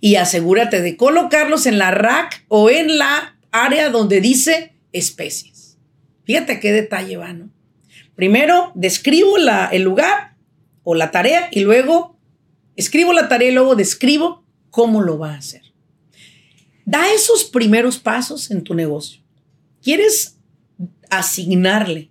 Y 0.00 0.16
asegúrate 0.16 0.82
de 0.82 0.96
colocarlos 0.96 1.66
en 1.66 1.78
la 1.78 1.90
rack 1.90 2.44
o 2.48 2.70
en 2.70 2.98
la 2.98 3.38
área 3.50 3.90
donde 3.90 4.20
dice 4.20 4.72
especies. 4.92 5.78
Fíjate 6.24 6.60
qué 6.60 6.72
detalle 6.72 7.16
va, 7.16 7.32
¿no? 7.32 7.50
Primero 8.14 8.72
describo 8.74 9.38
la, 9.38 9.66
el 9.66 9.82
lugar 9.82 10.29
o 10.82 10.94
la 10.94 11.10
tarea 11.10 11.48
y 11.50 11.60
luego 11.60 12.18
escribo 12.76 13.12
la 13.12 13.28
tarea 13.28 13.50
y 13.50 13.54
luego 13.54 13.76
describo 13.76 14.44
cómo 14.70 15.02
lo 15.02 15.18
va 15.18 15.34
a 15.34 15.38
hacer. 15.38 15.62
Da 16.84 17.12
esos 17.12 17.44
primeros 17.44 17.98
pasos 17.98 18.50
en 18.50 18.64
tu 18.64 18.74
negocio. 18.74 19.22
¿Quieres 19.82 20.38
asignarle 21.08 22.10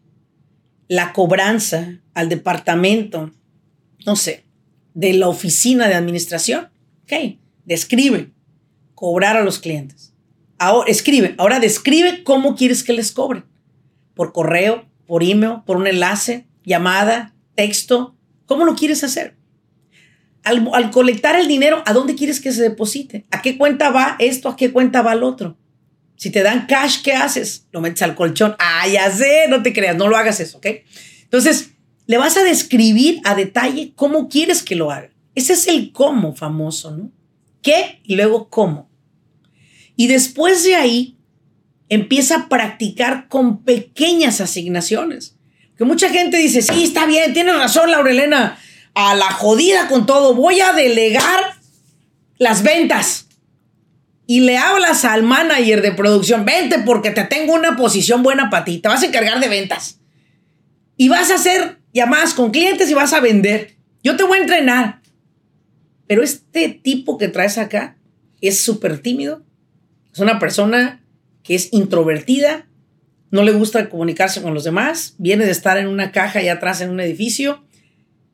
la 0.88 1.14
cobranza 1.14 2.00
al 2.14 2.30
departamento, 2.30 3.32
no 4.06 4.16
sé, 4.16 4.46
de 4.94 5.14
la 5.14 5.28
oficina 5.28 5.88
de 5.88 5.96
administración? 5.96 6.70
Ok, 7.04 7.38
describe 7.66 8.32
cobrar 8.96 9.38
a 9.38 9.44
los 9.44 9.60
clientes. 9.60 10.14
Ahora, 10.58 10.92
escribe, 10.92 11.36
ahora 11.38 11.60
describe 11.60 12.24
cómo 12.24 12.56
quieres 12.56 12.84
que 12.84 12.94
les 12.94 13.12
cobren. 13.12 13.46
Por 14.14 14.34
correo, 14.34 14.86
por 15.08 15.24
email, 15.24 15.62
por 15.66 15.78
un 15.78 15.88
enlace, 15.88 16.48
llamada, 16.66 17.34
texto. 17.56 18.16
¿Cómo 18.50 18.66
lo 18.66 18.74
quieres 18.74 19.04
hacer? 19.04 19.36
Al, 20.44 20.90
colectar 20.90 21.40
el 21.40 21.48
dinero, 21.48 21.84
¿a 21.86 21.94
dónde 21.94 22.16
quieres 22.16 22.42
que 22.42 22.52
se 22.52 22.64
deposite? 22.64 23.28
¿A 23.30 23.44
qué 23.44 23.60
cuenta 23.60 23.92
va 23.92 24.16
esto? 24.18 24.50
¿A 24.50 24.56
qué 24.56 24.72
cuenta 24.72 25.04
va 25.04 25.14
el 25.14 25.22
otro? 25.22 25.56
Si 26.16 26.32
te 26.32 26.42
dan 26.42 26.66
cash, 26.66 27.04
¿qué 27.04 27.14
haces? 27.14 27.68
Lo 27.72 27.80
metes 27.80 28.02
al 28.02 28.16
colchón. 28.16 28.56
Ah, 28.58 28.88
ya 28.88 29.12
sé, 29.12 29.46
no 29.50 29.62
te 29.62 29.72
creas, 29.72 29.96
no 29.96 30.08
lo 30.08 30.18
hagas 30.18 30.40
eso, 30.40 30.58
¿ok? 30.58 30.66
Entonces, 31.26 31.74
le 32.08 32.18
vas 32.18 32.38
a 32.38 32.44
describir 32.44 33.22
a 33.24 33.36
detalle 33.36 33.94
cómo 33.96 34.30
quieres 34.30 34.64
que 34.64 34.76
lo 34.76 34.90
haga. 34.90 35.12
Ese 35.36 35.54
es 35.54 35.68
el 35.68 35.92
cómo 35.92 36.36
famoso, 36.36 36.90
¿no? 36.90 37.12
¿Qué? 37.62 38.02
Y 38.04 38.16
luego 38.16 38.50
cómo. 38.50 38.90
Y 39.96 40.08
después 40.08 40.64
de 40.64 40.74
ahí, 40.74 41.20
empieza 41.88 42.36
a 42.36 42.50
practicar 42.50 43.28
con 43.28 43.64
pequeñas 43.64 44.42
asignaciones. 44.42 45.36
Que 45.80 45.86
mucha 45.86 46.10
gente 46.10 46.36
dice, 46.36 46.62
sí, 46.62 46.84
está 46.84 47.06
bien, 47.06 47.34
tiene 47.34 47.54
razón, 47.54 47.90
Laurelena, 47.90 48.60
a 48.96 49.16
la 49.16 49.32
jodida 49.32 49.88
con 49.88 50.06
todo, 50.06 50.36
voy 50.36 50.60
a 50.60 50.74
delegar 50.74 51.56
las 52.38 52.64
ventas 52.64 53.28
y 54.28 54.42
le 54.42 54.58
hablas 54.58 55.06
al 55.06 55.24
manager 55.24 55.82
de 55.82 55.94
producción, 55.94 56.44
vente 56.44 56.80
porque 56.80 57.12
te 57.12 57.24
tengo 57.24 57.54
una 57.54 57.78
posición 57.78 58.24
buena 58.24 58.50
para 58.50 58.66
ti, 58.66 58.80
te 58.80 58.90
vas 58.90 59.04
a 59.04 59.06
encargar 59.06 59.40
de 59.40 59.48
ventas. 59.48 60.02
Y 60.98 61.08
vas 61.08 61.32
a 61.32 61.36
hacer 61.36 61.80
llamadas 61.94 62.34
con 62.34 62.52
clientes 62.52 62.92
y 62.92 62.94
vas 62.94 63.14
a 63.14 63.22
vender. 63.22 63.78
Yo 64.04 64.18
te 64.18 64.24
voy 64.24 64.40
a 64.40 64.42
entrenar. 64.42 65.02
Pero 66.08 66.24
este 66.24 66.68
tipo 66.68 67.18
que 67.18 67.30
traes 67.30 67.58
acá 67.58 67.96
es 68.42 68.60
súper 68.60 69.00
tímido. 69.00 69.46
Es 70.14 70.20
una 70.20 70.40
persona 70.40 71.02
que 71.42 71.56
es 71.56 71.70
introvertida, 71.72 72.68
no 73.32 73.44
le 73.44 73.52
gusta 73.52 73.90
comunicarse 73.90 74.42
con 74.42 74.54
los 74.54 74.64
demás, 74.64 75.16
viene 75.18 75.46
de 75.46 75.52
estar 75.52 75.78
en 75.78 75.88
una 75.88 76.12
caja 76.12 76.40
allá 76.40 76.54
atrás 76.54 76.82
en 76.82 76.90
un 76.90 77.00
edificio 77.00 77.64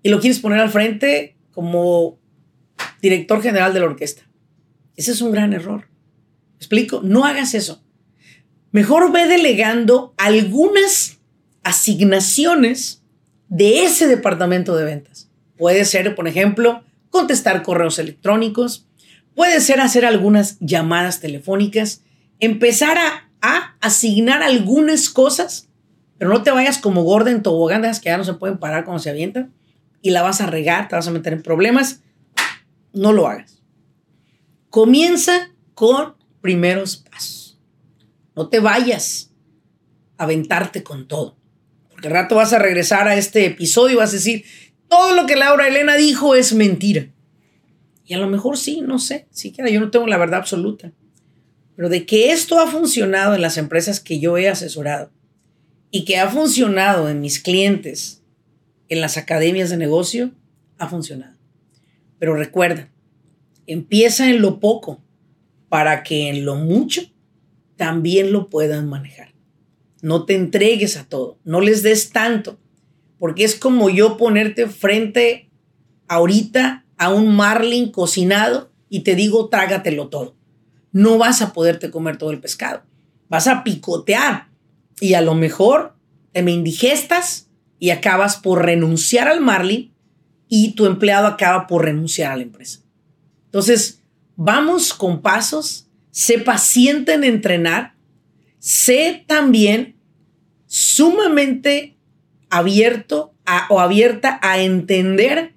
y 0.04 0.10
lo 0.10 0.20
quieres 0.20 0.40
poner 0.40 0.60
al 0.60 0.70
frente 0.70 1.36
como 1.52 2.20
director 3.02 3.42
general 3.42 3.74
de 3.74 3.80
la 3.80 3.88
orquesta. 3.88 4.24
Ese 4.96 5.12
es 5.12 5.22
un 5.22 5.32
gran 5.32 5.54
error. 5.54 5.88
¿Explico? 6.58 7.02
No 7.04 7.26
hagas 7.26 7.54
eso. 7.54 7.82
mejor 8.72 9.12
ve 9.12 9.26
delegando 9.28 10.14
algunas 10.18 11.20
asignaciones 11.64 13.02
de 13.48 13.84
ese 13.84 14.08
departamento 14.08 14.76
de 14.76 14.86
ventas. 14.86 15.30
Puede 15.58 15.86
ser, 15.86 16.14
por 16.16 16.28
ejemplo, 16.28 16.84
contestar 17.10 17.64
correos 17.64 18.00
electrónicos, 18.00 18.88
puede 19.34 19.62
ser 19.62 19.80
hacer 19.80 20.06
algunas 20.06 20.58
llamadas 20.60 21.22
telefónicas, 21.22 22.02
empezar 22.40 22.98
a, 22.98 23.25
asignar 23.82 24.44
algunas 24.44 25.10
cosas, 25.10 25.70
pero 26.18 26.32
no 26.32 26.44
te 26.44 26.52
vayas 26.52 26.78
como 26.78 27.04
gorda 27.04 27.32
en 27.32 27.44
tobogán, 27.44 27.82
que 27.82 28.10
ya 28.10 28.18
no 28.18 28.24
se 28.24 28.34
pueden 28.34 28.58
parar 28.58 28.86
cuando 28.86 29.02
se 29.02 29.10
avientan, 29.10 29.54
y 30.02 30.12
la 30.12 30.22
vas 30.22 30.42
a 30.42 30.46
regar, 30.46 30.88
te 30.88 30.96
vas 30.96 31.08
a 31.08 31.12
meter 31.12 31.34
en 31.34 31.42
problemas. 31.42 32.02
No 32.94 33.12
lo 33.12 33.28
hagas. 33.28 33.62
Comienza 34.70 35.50
con 35.74 36.16
primeros 36.42 36.98
pasos. 36.98 37.60
No 38.36 38.50
te 38.50 38.60
vayas 38.60 39.32
a 40.18 40.24
aventarte 40.24 40.84
con 40.84 41.08
todo. 41.08 41.38
Porque 41.90 42.08
al 42.08 42.14
rato 42.14 42.36
vas 42.36 42.54
a 42.54 42.60
regresar 42.60 43.08
a 43.08 43.16
este 43.16 43.46
episodio 43.46 43.96
y 43.96 43.98
vas 43.98 44.12
a 44.12 44.14
decir, 44.14 44.46
todo 44.88 45.16
lo 45.16 45.26
que 45.26 45.36
Laura 45.36 45.68
Elena 45.68 45.96
dijo 45.96 46.36
es 46.36 46.54
mentira. 46.54 47.08
Y 48.06 48.14
a 48.14 48.18
lo 48.18 48.28
mejor 48.28 48.58
sí, 48.58 48.82
no 48.82 49.00
sé, 49.00 49.28
siquiera 49.32 49.70
yo 49.70 49.80
no 49.80 49.90
tengo 49.90 50.08
la 50.08 50.18
verdad 50.18 50.40
absoluta. 50.40 50.92
Pero 51.76 51.90
de 51.90 52.06
que 52.06 52.32
esto 52.32 52.60
ha 52.60 52.68
funcionado 52.68 53.36
en 53.36 53.42
las 53.42 53.58
empresas 53.58 54.00
que 54.00 54.20
yo 54.20 54.38
he 54.38 54.48
asesorado 54.48 55.12
y 55.92 56.06
que 56.06 56.18
ha 56.18 56.30
funcionado 56.30 57.10
en 57.10 57.22
mis 57.22 57.40
clientes, 57.40 58.22
en 58.90 59.02
las 59.02 59.18
academias 59.18 59.70
de 59.70 59.78
negocio, 59.78 60.32
ha 60.78 60.88
funcionado. 60.88 61.36
Pero 62.20 62.36
recuerda, 62.36 62.90
empieza 63.68 64.30
en 64.30 64.42
lo 64.42 64.60
poco 64.60 65.02
para 65.70 66.04
que 66.04 66.30
en 66.30 66.46
lo 66.46 66.56
mucho 66.56 67.02
también 67.76 68.32
lo 68.32 68.50
puedan 68.50 68.88
manejar. 68.88 69.34
No 70.02 70.26
te 70.26 70.36
entregues 70.36 70.98
a 70.98 71.06
todo, 71.06 71.40
no 71.44 71.62
les 71.62 71.84
des 71.84 72.12
tanto, 72.12 72.60
porque 73.20 73.44
es 73.44 73.56
como 73.56 73.90
yo 73.90 74.18
ponerte 74.18 74.68
frente 74.68 75.50
ahorita 76.08 76.86
a 76.98 77.14
un 77.14 77.36
marlin 77.36 77.92
cocinado 77.92 78.72
y 78.90 79.02
te 79.02 79.16
digo 79.16 79.50
trágatelo 79.50 80.10
todo. 80.10 80.36
No 80.96 81.18
vas 81.18 81.42
a 81.42 81.52
poderte 81.52 81.92
comer 81.92 82.16
todo 82.16 82.32
el 82.32 82.40
pescado. 82.40 82.82
Vas 83.28 83.48
a 83.48 83.66
picotear 83.66 84.48
y 85.02 85.16
a 85.16 85.20
lo 85.20 85.36
mejor 85.36 85.94
te 86.32 86.42
me 86.42 86.54
indigestas 86.54 87.50
y 87.80 87.90
acabas 87.90 88.38
por 88.38 88.64
renunciar 88.64 89.28
al 89.28 89.42
marlin 89.42 89.94
y 90.48 90.72
tu 90.72 90.86
empleado 90.86 91.28
acaba 91.28 91.68
por 91.68 91.84
renunciar 91.84 92.32
a 92.32 92.38
la 92.38 92.44
empresa. 92.44 92.80
Entonces, 93.44 94.04
vamos 94.38 94.94
con 94.94 95.22
pasos, 95.22 95.90
sé 96.12 96.40
paciente 96.40 97.12
en 97.12 97.26
entrenar, 97.26 97.96
sé 98.60 99.26
también 99.28 99.98
sumamente 100.66 101.98
abierto 102.50 103.34
o 103.70 103.82
abierta 103.82 104.40
a 104.42 104.62
entender 104.62 105.56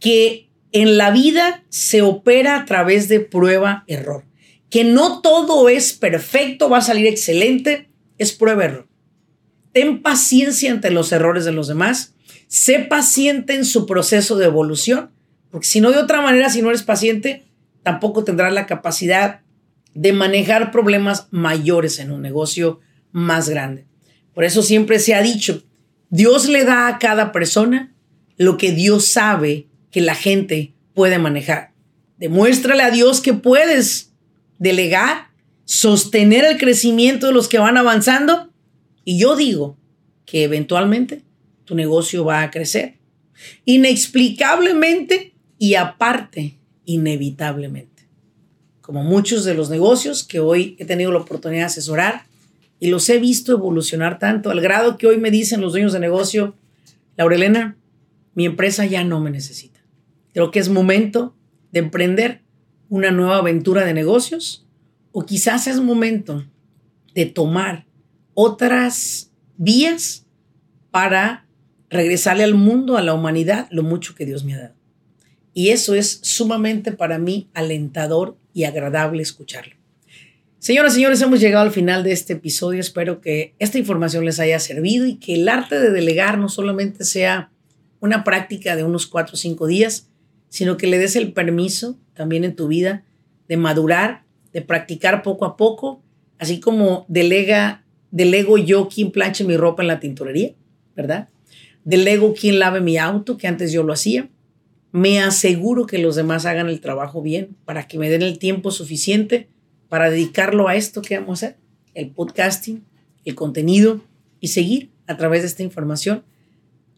que 0.00 0.48
en 0.72 0.96
la 0.96 1.10
vida 1.10 1.62
se 1.68 2.00
opera 2.00 2.56
a 2.56 2.64
través 2.64 3.08
de 3.08 3.20
prueba-error. 3.20 4.27
Que 4.70 4.84
no 4.84 5.20
todo 5.20 5.68
es 5.68 5.92
perfecto, 5.92 6.68
va 6.68 6.78
a 6.78 6.82
salir 6.82 7.06
excelente, 7.06 7.90
es 8.18 8.32
prueba-error. 8.32 8.88
Ten 9.72 10.02
paciencia 10.02 10.70
ante 10.70 10.90
los 10.90 11.12
errores 11.12 11.44
de 11.44 11.52
los 11.52 11.68
demás, 11.68 12.14
sé 12.48 12.80
paciente 12.80 13.54
en 13.54 13.64
su 13.64 13.86
proceso 13.86 14.36
de 14.36 14.46
evolución, 14.46 15.10
porque 15.50 15.66
si 15.66 15.80
no 15.80 15.90
de 15.90 15.98
otra 15.98 16.20
manera, 16.20 16.50
si 16.50 16.62
no 16.62 16.68
eres 16.68 16.82
paciente, 16.82 17.44
tampoco 17.82 18.24
tendrás 18.24 18.52
la 18.52 18.66
capacidad 18.66 19.40
de 19.94 20.12
manejar 20.12 20.70
problemas 20.70 21.28
mayores 21.30 21.98
en 21.98 22.10
un 22.10 22.22
negocio 22.22 22.80
más 23.12 23.48
grande. 23.48 23.86
Por 24.34 24.44
eso 24.44 24.62
siempre 24.62 24.98
se 24.98 25.14
ha 25.14 25.22
dicho, 25.22 25.62
Dios 26.10 26.48
le 26.48 26.64
da 26.64 26.86
a 26.86 26.98
cada 26.98 27.32
persona 27.32 27.94
lo 28.36 28.56
que 28.56 28.72
Dios 28.72 29.06
sabe 29.06 29.66
que 29.90 30.00
la 30.00 30.14
gente 30.14 30.74
puede 30.94 31.18
manejar. 31.18 31.72
Demuéstrale 32.18 32.82
a 32.82 32.90
Dios 32.90 33.20
que 33.20 33.34
puedes 33.34 34.07
delegar, 34.58 35.28
sostener 35.64 36.44
el 36.44 36.58
crecimiento 36.58 37.26
de 37.26 37.32
los 37.32 37.48
que 37.48 37.58
van 37.58 37.76
avanzando 37.76 38.50
y 39.04 39.18
yo 39.18 39.36
digo 39.36 39.76
que 40.26 40.44
eventualmente 40.44 41.22
tu 41.64 41.74
negocio 41.74 42.24
va 42.24 42.42
a 42.42 42.50
crecer. 42.50 42.96
Inexplicablemente 43.64 45.34
y 45.58 45.74
aparte, 45.74 46.58
inevitablemente. 46.84 48.04
Como 48.80 49.02
muchos 49.02 49.44
de 49.44 49.54
los 49.54 49.70
negocios 49.70 50.24
que 50.24 50.40
hoy 50.40 50.76
he 50.78 50.84
tenido 50.84 51.12
la 51.12 51.18
oportunidad 51.18 51.62
de 51.62 51.66
asesorar, 51.66 52.24
y 52.80 52.88
los 52.88 53.08
he 53.08 53.18
visto 53.18 53.52
evolucionar 53.52 54.18
tanto 54.18 54.50
al 54.50 54.60
grado 54.60 54.98
que 54.98 55.06
hoy 55.06 55.18
me 55.18 55.30
dicen 55.30 55.60
los 55.60 55.72
dueños 55.72 55.92
de 55.92 56.00
negocio, 56.00 56.54
Laurelena, 57.16 57.76
mi 58.34 58.46
empresa 58.46 58.86
ya 58.86 59.02
no 59.02 59.20
me 59.20 59.30
necesita. 59.30 59.80
Creo 60.32 60.50
que 60.50 60.60
es 60.60 60.68
momento 60.68 61.34
de 61.72 61.80
emprender 61.80 62.42
una 62.88 63.10
nueva 63.10 63.38
aventura 63.38 63.84
de 63.84 63.94
negocios 63.94 64.66
o 65.12 65.26
quizás 65.26 65.66
es 65.66 65.80
momento 65.80 66.46
de 67.14 67.26
tomar 67.26 67.86
otras 68.34 69.30
vías 69.56 70.26
para 70.90 71.46
regresarle 71.90 72.44
al 72.44 72.54
mundo, 72.54 72.96
a 72.96 73.02
la 73.02 73.14
humanidad, 73.14 73.68
lo 73.70 73.82
mucho 73.82 74.14
que 74.14 74.26
Dios 74.26 74.44
me 74.44 74.54
ha 74.54 74.58
dado. 74.58 74.74
Y 75.54 75.70
eso 75.70 75.94
es 75.94 76.20
sumamente 76.22 76.92
para 76.92 77.18
mí 77.18 77.48
alentador 77.54 78.36
y 78.52 78.64
agradable 78.64 79.22
escucharlo. 79.22 79.74
Señoras 80.58 80.92
y 80.92 80.96
señores, 80.96 81.22
hemos 81.22 81.40
llegado 81.40 81.64
al 81.64 81.72
final 81.72 82.02
de 82.02 82.12
este 82.12 82.34
episodio. 82.34 82.80
Espero 82.80 83.20
que 83.20 83.54
esta 83.58 83.78
información 83.78 84.24
les 84.24 84.40
haya 84.40 84.58
servido 84.58 85.06
y 85.06 85.16
que 85.16 85.34
el 85.34 85.48
arte 85.48 85.78
de 85.78 85.90
delegar 85.90 86.36
no 86.38 86.48
solamente 86.48 87.04
sea 87.04 87.50
una 88.00 88.24
práctica 88.24 88.76
de 88.76 88.84
unos 88.84 89.06
cuatro 89.06 89.34
o 89.34 89.36
cinco 89.36 89.66
días, 89.66 90.08
sino 90.48 90.76
que 90.76 90.86
le 90.86 90.98
des 90.98 91.16
el 91.16 91.32
permiso 91.32 91.98
también 92.14 92.44
en 92.44 92.56
tu 92.56 92.68
vida 92.68 93.04
de 93.48 93.56
madurar, 93.56 94.24
de 94.52 94.62
practicar 94.62 95.22
poco 95.22 95.44
a 95.44 95.56
poco, 95.56 96.02
así 96.38 96.60
como 96.60 97.04
delega, 97.08 97.84
delego 98.10 98.58
yo 98.58 98.88
quien 98.88 99.10
planche 99.10 99.44
mi 99.44 99.56
ropa 99.56 99.82
en 99.82 99.88
la 99.88 100.00
tintorería, 100.00 100.54
¿verdad? 100.96 101.28
Delego 101.84 102.34
quien 102.34 102.58
lave 102.58 102.80
mi 102.80 102.98
auto, 102.98 103.36
que 103.36 103.46
antes 103.46 103.72
yo 103.72 103.82
lo 103.82 103.92
hacía. 103.92 104.28
Me 104.92 105.20
aseguro 105.20 105.86
que 105.86 105.98
los 105.98 106.16
demás 106.16 106.46
hagan 106.46 106.68
el 106.68 106.80
trabajo 106.80 107.22
bien 107.22 107.56
para 107.64 107.86
que 107.86 107.98
me 107.98 108.10
den 108.10 108.22
el 108.22 108.38
tiempo 108.38 108.70
suficiente 108.70 109.48
para 109.88 110.10
dedicarlo 110.10 110.68
a 110.68 110.76
esto 110.76 111.02
que 111.02 111.18
vamos 111.18 111.42
a 111.42 111.46
hacer, 111.46 111.58
el 111.94 112.10
podcasting, 112.10 112.84
el 113.24 113.34
contenido 113.34 114.00
y 114.40 114.48
seguir 114.48 114.90
a 115.06 115.16
través 115.16 115.42
de 115.42 115.48
esta 115.48 115.62
información 115.62 116.24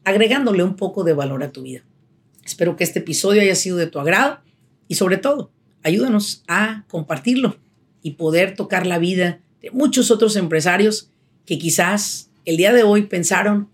agregándole 0.04 0.62
un 0.62 0.76
poco 0.76 1.04
de 1.04 1.12
valor 1.12 1.42
a 1.42 1.52
tu 1.52 1.62
vida. 1.62 1.82
Espero 2.50 2.74
que 2.74 2.82
este 2.82 2.98
episodio 2.98 3.42
haya 3.42 3.54
sido 3.54 3.76
de 3.76 3.86
tu 3.86 4.00
agrado 4.00 4.40
y 4.88 4.96
sobre 4.96 5.18
todo, 5.18 5.52
ayúdanos 5.84 6.42
a 6.48 6.84
compartirlo 6.88 7.58
y 8.02 8.14
poder 8.14 8.56
tocar 8.56 8.88
la 8.88 8.98
vida 8.98 9.40
de 9.62 9.70
muchos 9.70 10.10
otros 10.10 10.34
empresarios 10.34 11.10
que 11.46 11.58
quizás 11.58 12.28
el 12.44 12.56
día 12.56 12.72
de 12.72 12.82
hoy 12.82 13.02
pensaron 13.02 13.68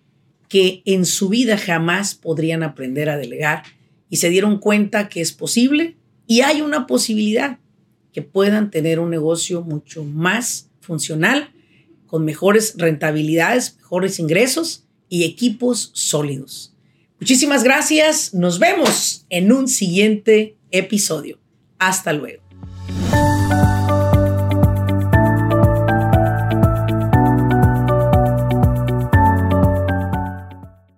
que 0.51 0.83
en 0.85 1.07
su 1.07 1.31
vida 1.31 1.57
jamás 1.57 2.15
podrían 2.15 2.63
aprender 2.63 3.09
a 3.09 3.17
delegar 3.17 3.63
y 4.11 4.19
se 4.19 4.29
dieron 4.29 4.59
cuenta 4.59 5.09
que 5.09 5.23
es 5.23 5.33
posible 5.33 5.97
y 6.27 6.43
hay 6.43 6.61
una 6.61 6.87
posibilidad 6.87 7.59
que 8.13 8.21
puedan 8.21 8.71
tener 8.71 9.01
un 9.01 9.09
negocio 9.09 9.63
mucho 9.63 10.05
más 10.05 10.69
funcional, 10.83 11.51
con 12.07 12.27
mejores 12.27 12.75
rentabilidades, 12.77 13.77
mejores 13.79 14.19
ingresos 14.19 14.85
y 15.09 15.25
equipos 15.25 15.93
sólidos. 15.95 16.76
Muchísimas 17.21 17.65
gracias, 17.65 18.35
nos 18.35 18.59
vemos 18.59 19.25
en 19.31 19.53
un 19.53 19.69
siguiente 19.69 20.57
episodio. 20.71 21.39
Hasta 21.79 22.13
luego. 22.13 22.46